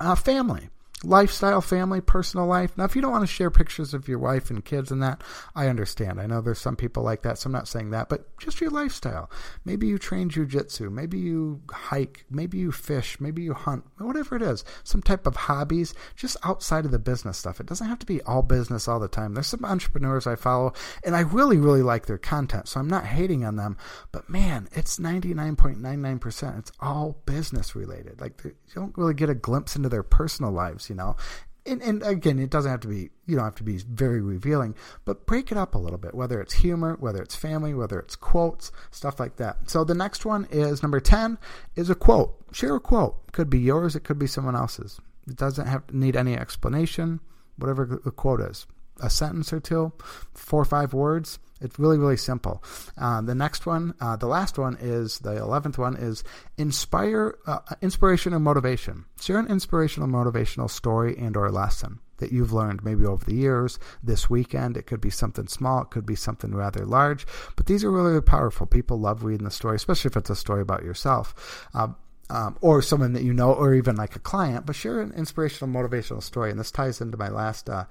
uh, 0.00 0.14
family 0.14 0.68
lifestyle, 1.06 1.60
family, 1.60 2.00
personal 2.00 2.46
life. 2.46 2.76
Now, 2.76 2.84
if 2.84 2.96
you 2.96 3.02
don't 3.02 3.12
want 3.12 3.22
to 3.22 3.32
share 3.32 3.50
pictures 3.50 3.94
of 3.94 4.08
your 4.08 4.18
wife 4.18 4.50
and 4.50 4.64
kids 4.64 4.90
and 4.90 5.02
that, 5.02 5.22
I 5.54 5.68
understand. 5.68 6.20
I 6.20 6.26
know 6.26 6.40
there's 6.40 6.58
some 6.58 6.76
people 6.76 7.02
like 7.02 7.22
that, 7.22 7.38
so 7.38 7.46
I'm 7.46 7.52
not 7.52 7.68
saying 7.68 7.90
that, 7.90 8.08
but 8.08 8.36
just 8.38 8.60
your 8.60 8.70
lifestyle. 8.70 9.30
Maybe 9.64 9.86
you 9.86 9.98
train 9.98 10.28
jujitsu, 10.28 10.90
maybe 10.90 11.18
you 11.18 11.62
hike, 11.70 12.24
maybe 12.28 12.58
you 12.58 12.72
fish, 12.72 13.20
maybe 13.20 13.42
you 13.42 13.54
hunt, 13.54 13.84
whatever 13.98 14.34
it 14.34 14.42
is, 14.42 14.64
some 14.82 15.00
type 15.00 15.26
of 15.26 15.36
hobbies, 15.36 15.94
just 16.16 16.36
outside 16.42 16.84
of 16.84 16.90
the 16.90 16.98
business 16.98 17.38
stuff. 17.38 17.60
It 17.60 17.66
doesn't 17.66 17.88
have 17.88 18.00
to 18.00 18.06
be 18.06 18.20
all 18.22 18.42
business 18.42 18.88
all 18.88 18.98
the 18.98 19.08
time. 19.08 19.34
There's 19.34 19.46
some 19.46 19.64
entrepreneurs 19.64 20.26
I 20.26 20.34
follow, 20.34 20.72
and 21.04 21.14
I 21.14 21.20
really, 21.20 21.58
really 21.58 21.82
like 21.82 22.06
their 22.06 22.18
content, 22.18 22.68
so 22.68 22.80
I'm 22.80 22.88
not 22.88 23.06
hating 23.06 23.44
on 23.44 23.56
them, 23.56 23.76
but 24.10 24.28
man, 24.28 24.68
it's 24.72 24.98
99.99%. 24.98 26.58
It's 26.58 26.72
all 26.80 27.22
business 27.26 27.76
related. 27.76 28.20
Like, 28.20 28.42
you 28.44 28.54
don't 28.74 28.96
really 28.98 29.14
get 29.14 29.30
a 29.30 29.34
glimpse 29.34 29.76
into 29.76 29.88
their 29.88 30.02
personal 30.02 30.50
lives 30.50 30.90
you 30.90 30.95
know. 30.96 31.16
And, 31.64 31.82
and 31.82 32.02
again, 32.04 32.38
it 32.38 32.50
doesn't 32.50 32.70
have 32.70 32.80
to 32.80 32.88
be, 32.88 33.10
you 33.26 33.34
don't 33.34 33.44
have 33.44 33.56
to 33.56 33.64
be 33.64 33.78
very 33.78 34.20
revealing, 34.20 34.76
but 35.04 35.26
break 35.26 35.50
it 35.50 35.58
up 35.58 35.74
a 35.74 35.78
little 35.78 35.98
bit, 35.98 36.14
whether 36.14 36.40
it's 36.40 36.54
humor, 36.54 36.96
whether 37.00 37.20
it's 37.20 37.34
family, 37.34 37.74
whether 37.74 37.98
it's 37.98 38.14
quotes, 38.14 38.70
stuff 38.92 39.18
like 39.18 39.36
that. 39.36 39.68
So 39.68 39.82
the 39.82 39.94
next 39.94 40.24
one 40.24 40.46
is 40.50 40.82
number 40.82 41.00
10 41.00 41.38
is 41.74 41.90
a 41.90 41.96
quote. 41.96 42.36
Share 42.52 42.76
a 42.76 42.80
quote. 42.80 43.16
It 43.28 43.32
could 43.32 43.50
be 43.50 43.58
yours, 43.58 43.96
it 43.96 44.04
could 44.04 44.18
be 44.18 44.28
someone 44.28 44.54
else's. 44.54 45.00
It 45.26 45.36
doesn't 45.36 45.66
have 45.66 45.88
to 45.88 45.96
need 45.96 46.14
any 46.14 46.36
explanation, 46.36 47.18
whatever 47.56 47.84
the 47.84 48.12
quote 48.12 48.40
is. 48.40 48.66
A 49.00 49.10
sentence 49.10 49.52
or 49.52 49.60
two, 49.60 49.92
four 50.34 50.62
or 50.62 50.64
five 50.64 50.94
words. 50.94 51.38
It's 51.60 51.78
really, 51.78 51.96
really 51.96 52.18
simple. 52.18 52.62
Uh, 52.98 53.22
the 53.22 53.34
next 53.34 53.64
one, 53.64 53.94
uh, 54.00 54.16
the 54.16 54.26
last 54.26 54.58
one 54.58 54.76
is 54.78 55.18
the 55.20 55.36
eleventh 55.36 55.78
one 55.78 55.96
is 55.96 56.22
inspire, 56.58 57.38
uh, 57.46 57.60
inspiration 57.80 58.34
or 58.34 58.40
motivation. 58.40 59.06
Share 59.20 59.38
an 59.38 59.46
inspirational, 59.46 60.08
motivational 60.08 60.68
story 60.68 61.16
and 61.16 61.36
or 61.36 61.50
lesson 61.50 62.00
that 62.18 62.32
you've 62.32 62.52
learned 62.52 62.84
maybe 62.84 63.04
over 63.04 63.24
the 63.24 63.34
years. 63.34 63.78
This 64.02 64.28
weekend, 64.28 64.76
it 64.76 64.86
could 64.86 65.00
be 65.00 65.10
something 65.10 65.48
small, 65.48 65.82
it 65.82 65.90
could 65.90 66.06
be 66.06 66.14
something 66.14 66.54
rather 66.54 66.84
large, 66.84 67.26
but 67.56 67.66
these 67.66 67.84
are 67.84 67.90
really, 67.90 68.10
really 68.10 68.22
powerful. 68.22 68.66
People 68.66 68.98
love 68.98 69.24
reading 69.24 69.44
the 69.44 69.50
story, 69.50 69.76
especially 69.76 70.10
if 70.10 70.16
it's 70.16 70.30
a 70.30 70.36
story 70.36 70.62
about 70.62 70.84
yourself. 70.84 71.68
Um, 71.74 71.96
um, 72.28 72.56
or 72.60 72.82
someone 72.82 73.12
that 73.12 73.22
you 73.22 73.32
know, 73.32 73.52
or 73.52 73.72
even 73.74 73.94
like 73.94 74.16
a 74.16 74.18
client, 74.18 74.66
but 74.66 74.74
share 74.74 75.00
an 75.00 75.12
inspirational, 75.12 75.72
motivational 75.72 76.20
story. 76.20 76.50
And 76.50 76.58
this 76.58 76.72
ties 76.72 77.00
into 77.00 77.16
my 77.16 77.28
last 77.28 77.70
uh, 77.70 77.84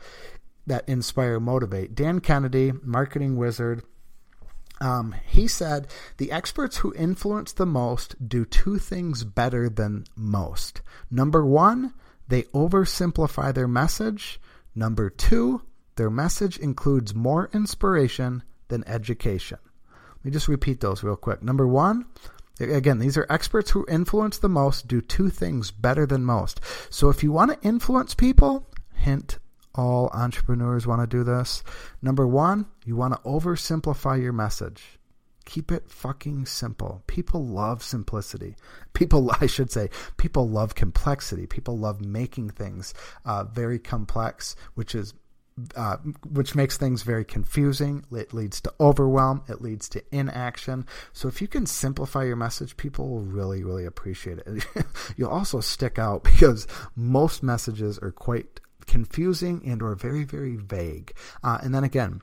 that 0.68 0.88
inspire, 0.88 1.40
motivate. 1.40 1.96
Dan 1.96 2.20
Kennedy, 2.20 2.74
marketing 2.84 3.38
wizard, 3.38 3.84
um, 4.82 5.16
he 5.26 5.48
said 5.48 5.88
the 6.18 6.32
experts 6.32 6.78
who 6.78 6.94
influence 6.96 7.54
the 7.54 7.66
most 7.66 8.28
do 8.28 8.46
two 8.46 8.78
things 8.78 9.24
better 9.24 9.70
than 9.70 10.06
most. 10.16 10.82
Number 11.10 11.46
one, 11.46 11.94
they 12.28 12.44
oversimplify 12.44 13.54
their 13.54 13.68
message. 13.68 14.40
Number 14.74 15.10
two, 15.10 15.62
their 15.96 16.10
message 16.10 16.58
includes 16.58 17.16
more 17.16 17.50
inspiration 17.54 18.44
than 18.68 18.86
education. 18.88 19.60
Let 20.18 20.26
me 20.26 20.32
just 20.32 20.48
repeat 20.48 20.82
those 20.82 21.04
real 21.04 21.16
quick. 21.16 21.42
Number 21.42 21.68
one, 21.68 22.06
Again, 22.58 23.00
these 23.00 23.18
are 23.18 23.28
experts 23.30 23.72
who 23.72 23.86
influence 23.90 24.38
the 24.38 24.48
most, 24.48 24.88
do 24.88 25.02
two 25.02 25.30
things 25.30 25.72
better 25.72 26.06
than 26.06 26.24
most. 26.24 26.62
So 26.90 27.10
if 27.10 27.22
you 27.22 27.32
want 27.34 27.52
to 27.52 27.68
influence 27.68 28.16
people, 28.16 28.66
hint 28.94 29.40
all 29.76 30.10
entrepreneurs 30.14 30.88
want 30.88 31.02
to 31.02 31.08
do 31.08 31.24
this. 31.24 31.64
Number 32.02 32.26
one, 32.26 32.66
you 32.86 32.96
want 32.96 33.14
to 33.14 33.20
oversimplify 33.30 34.22
your 34.22 34.34
message. 34.34 35.00
Keep 35.46 35.72
it 35.72 35.92
fucking 35.92 36.48
simple. 36.48 37.04
People 37.06 37.46
love 37.46 37.84
simplicity. 37.84 38.56
People, 38.94 39.32
I 39.42 39.46
should 39.46 39.72
say, 39.72 39.90
people 40.18 40.50
love 40.50 40.74
complexity. 40.74 41.46
People 41.46 41.78
love 41.78 42.02
making 42.02 42.50
things 42.50 42.94
uh, 43.26 43.44
very 43.44 43.78
complex, 43.78 44.56
which 44.74 44.96
is 44.96 45.14
uh, 45.78 45.96
which 46.30 46.54
makes 46.54 46.78
things 46.78 47.04
very 47.04 47.24
confusing. 47.24 48.04
It 48.12 48.34
leads 48.34 48.60
to 48.62 48.74
overwhelm. 48.80 49.42
It 49.48 49.62
leads 49.62 49.88
to 49.90 50.04
inaction. 50.12 50.86
So 51.14 51.30
if 51.30 51.42
you 51.42 51.48
can 51.48 51.66
simplify 51.66 52.26
your 52.26 52.36
message, 52.36 52.76
people 52.76 53.08
will 53.08 53.22
really, 53.22 53.64
really 53.64 53.86
appreciate 53.86 54.40
it. 54.40 54.66
You'll 55.18 55.30
also 55.30 55.62
stick 55.62 55.98
out 55.98 56.24
because 56.26 56.68
most 56.98 57.42
messages 57.42 57.98
are 58.00 58.12
quite 58.12 58.60
confusing 58.88 59.62
and 59.66 59.82
or 59.82 59.96
very 59.96 60.24
very 60.24 60.56
vague 60.56 61.14
uh, 61.44 61.58
and 61.62 61.74
then 61.74 61.84
again 61.84 62.22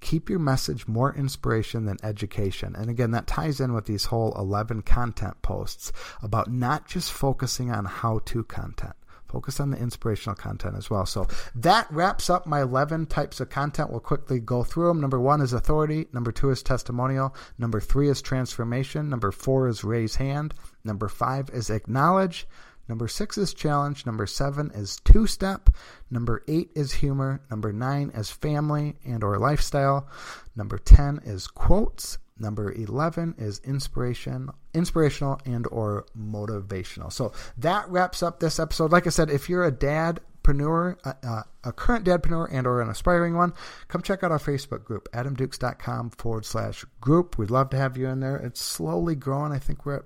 keep 0.00 0.28
your 0.28 0.38
message 0.38 0.88
more 0.88 1.14
inspiration 1.14 1.84
than 1.84 1.96
education 2.02 2.74
and 2.76 2.90
again 2.90 3.12
that 3.12 3.26
ties 3.26 3.60
in 3.60 3.72
with 3.72 3.86
these 3.86 4.06
whole 4.06 4.32
11 4.36 4.82
content 4.82 5.40
posts 5.42 5.92
about 6.22 6.50
not 6.50 6.86
just 6.86 7.12
focusing 7.12 7.70
on 7.70 7.84
how 7.84 8.20
to 8.24 8.42
content 8.44 8.94
focus 9.32 9.60
on 9.60 9.70
the 9.70 9.78
inspirational 9.78 10.36
content 10.36 10.76
as 10.76 10.90
well. 10.90 11.06
So 11.06 11.26
that 11.54 11.90
wraps 11.90 12.28
up 12.28 12.46
my 12.46 12.60
11 12.60 13.06
types 13.06 13.40
of 13.40 13.48
content. 13.48 13.90
We'll 13.90 14.00
quickly 14.00 14.38
go 14.38 14.62
through 14.62 14.88
them. 14.88 15.00
Number 15.00 15.18
one 15.18 15.40
is 15.40 15.54
authority. 15.54 16.06
Number 16.12 16.30
two 16.30 16.50
is 16.50 16.62
testimonial. 16.62 17.34
Number 17.58 17.80
three 17.80 18.10
is 18.10 18.20
transformation. 18.20 19.08
Number 19.08 19.32
four 19.32 19.68
is 19.68 19.82
raise 19.82 20.16
hand. 20.16 20.54
Number 20.84 21.08
five 21.08 21.48
is 21.50 21.70
acknowledge. 21.70 22.46
Number 22.88 23.08
six 23.08 23.38
is 23.38 23.54
challenge. 23.54 24.04
Number 24.06 24.26
seven 24.26 24.70
is 24.74 25.00
two 25.04 25.26
step. 25.26 25.70
Number 26.10 26.42
eight 26.48 26.70
is 26.74 26.92
humor. 26.92 27.40
Number 27.50 27.72
nine 27.72 28.10
is 28.14 28.30
family 28.30 28.96
and 29.04 29.22
or 29.22 29.38
lifestyle. 29.38 30.08
Number 30.56 30.78
10 30.78 31.20
is 31.24 31.46
quotes. 31.46 32.18
Number 32.38 32.72
11 32.72 33.36
is 33.38 33.60
inspiration, 33.60 34.50
inspirational 34.74 35.40
and 35.44 35.66
or 35.68 36.06
motivational. 36.18 37.12
So 37.12 37.32
that 37.58 37.88
wraps 37.88 38.22
up 38.22 38.40
this 38.40 38.58
episode. 38.58 38.90
Like 38.90 39.06
I 39.06 39.10
said, 39.10 39.30
if 39.30 39.48
you're 39.48 39.64
a 39.64 39.70
dadpreneur, 39.70 40.96
a, 41.04 41.44
a 41.62 41.72
current 41.72 42.04
dadpreneur 42.04 42.48
and 42.50 42.66
or 42.66 42.80
an 42.80 42.88
aspiring 42.88 43.36
one, 43.36 43.52
come 43.88 44.02
check 44.02 44.24
out 44.24 44.32
our 44.32 44.38
Facebook 44.38 44.82
group, 44.82 45.08
adamdukes.com 45.12 46.10
forward 46.10 46.44
slash 46.44 46.84
group. 47.00 47.38
We'd 47.38 47.50
love 47.50 47.70
to 47.70 47.76
have 47.76 47.96
you 47.96 48.08
in 48.08 48.20
there. 48.20 48.36
It's 48.36 48.60
slowly 48.60 49.14
growing. 49.14 49.52
I 49.52 49.58
think 49.58 49.86
we're 49.86 49.96
at 49.96 50.04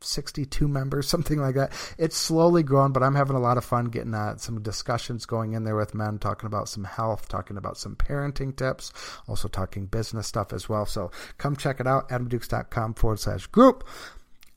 62 0.00 0.68
members, 0.68 1.08
something 1.08 1.38
like 1.38 1.54
that. 1.54 1.72
It's 1.98 2.16
slowly 2.16 2.62
growing, 2.62 2.92
but 2.92 3.02
I'm 3.02 3.14
having 3.14 3.36
a 3.36 3.40
lot 3.40 3.58
of 3.58 3.64
fun 3.64 3.86
getting 3.86 4.14
uh, 4.14 4.36
some 4.36 4.62
discussions 4.62 5.26
going 5.26 5.52
in 5.52 5.64
there 5.64 5.76
with 5.76 5.94
men, 5.94 6.18
talking 6.18 6.46
about 6.46 6.68
some 6.68 6.84
health, 6.84 7.28
talking 7.28 7.56
about 7.56 7.76
some 7.76 7.96
parenting 7.96 8.54
tips, 8.56 8.92
also 9.26 9.48
talking 9.48 9.86
business 9.86 10.26
stuff 10.26 10.52
as 10.52 10.68
well. 10.68 10.86
So 10.86 11.10
come 11.38 11.56
check 11.56 11.80
it 11.80 11.86
out, 11.86 12.08
adamdukes.com 12.08 12.94
forward 12.94 13.20
slash 13.20 13.46
group. 13.48 13.86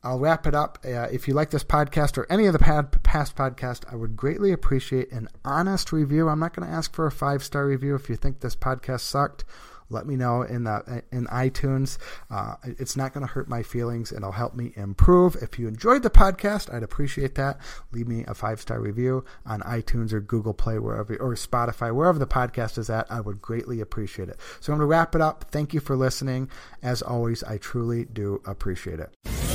I'll 0.03 0.19
wrap 0.19 0.47
it 0.47 0.55
up. 0.55 0.79
Uh, 0.83 1.07
if 1.11 1.27
you 1.27 1.35
like 1.35 1.51
this 1.51 1.63
podcast 1.63 2.17
or 2.17 2.25
any 2.31 2.47
of 2.47 2.53
the 2.53 2.59
past 3.03 3.35
podcast, 3.35 3.83
I 3.91 3.95
would 3.95 4.17
greatly 4.17 4.51
appreciate 4.51 5.11
an 5.11 5.27
honest 5.45 5.91
review. 5.91 6.27
I'm 6.27 6.39
not 6.39 6.55
going 6.55 6.67
to 6.67 6.73
ask 6.73 6.93
for 6.93 7.05
a 7.05 7.11
five 7.11 7.43
star 7.43 7.67
review 7.67 7.93
if 7.95 8.09
you 8.09 8.15
think 8.15 8.39
this 8.39 8.55
podcast 8.55 9.01
sucked 9.01 9.43
let 9.91 10.05
me 10.05 10.15
know 10.15 10.41
in 10.41 10.63
the 10.63 11.03
in 11.11 11.25
iTunes. 11.27 11.97
Uh, 12.29 12.55
it's 12.63 12.95
not 12.95 13.13
going 13.13 13.25
to 13.25 13.31
hurt 13.31 13.47
my 13.47 13.63
feelings. 13.63 14.11
It'll 14.11 14.31
help 14.31 14.55
me 14.55 14.73
improve. 14.75 15.35
If 15.41 15.59
you 15.59 15.67
enjoyed 15.67 16.03
the 16.03 16.09
podcast, 16.09 16.73
I'd 16.73 16.83
appreciate 16.83 17.35
that. 17.35 17.59
Leave 17.91 18.07
me 18.07 18.23
a 18.27 18.33
five 18.33 18.61
star 18.61 18.79
review 18.79 19.25
on 19.45 19.61
iTunes 19.61 20.13
or 20.13 20.21
Google 20.21 20.53
Play, 20.53 20.79
wherever 20.79 21.15
or 21.17 21.35
Spotify, 21.35 21.93
wherever 21.93 22.19
the 22.19 22.27
podcast 22.27 22.77
is 22.77 22.89
at. 22.89 23.11
I 23.11 23.21
would 23.21 23.41
greatly 23.41 23.81
appreciate 23.81 24.29
it. 24.29 24.39
So 24.59 24.71
I'm 24.71 24.79
going 24.79 24.87
to 24.87 24.89
wrap 24.89 25.15
it 25.15 25.21
up. 25.21 25.45
Thank 25.51 25.73
you 25.73 25.79
for 25.79 25.95
listening. 25.95 26.49
As 26.81 27.01
always, 27.01 27.43
I 27.43 27.57
truly 27.57 28.05
do 28.05 28.41
appreciate 28.45 28.99
it. 28.99 29.50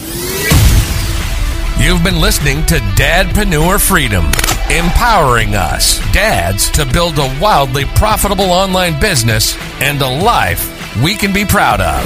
You've 1.79 2.03
been 2.03 2.21
listening 2.21 2.65
to 2.67 2.77
Dadpreneur 2.97 3.79
Freedom, 3.81 4.25
empowering 4.71 5.55
us, 5.55 5.99
dads, 6.13 6.71
to 6.71 6.87
build 6.87 7.19
a 7.19 7.39
wildly 7.41 7.85
profitable 7.85 8.51
online 8.51 8.99
business 8.99 9.57
and 9.81 10.01
a 10.01 10.09
life 10.09 10.73
we 11.03 11.15
can 11.15 11.33
be 11.35 11.45
proud 11.45 11.81
of. 11.81 12.03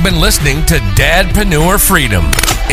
You've 0.00 0.12
been 0.14 0.20
listening 0.22 0.64
to 0.64 0.76
Dadpreneur 0.96 1.78
Freedom, 1.78 2.24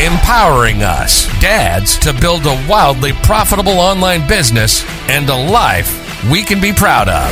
empowering 0.02 0.82
us, 0.82 1.26
dads, 1.42 1.98
to 1.98 2.18
build 2.18 2.46
a 2.46 2.66
wildly 2.66 3.12
profitable 3.12 3.80
online 3.80 4.26
business 4.26 4.82
and 5.10 5.28
a 5.28 5.34
life 5.50 6.24
we 6.30 6.42
can 6.42 6.58
be 6.58 6.72
proud 6.72 7.10
of. 7.10 7.30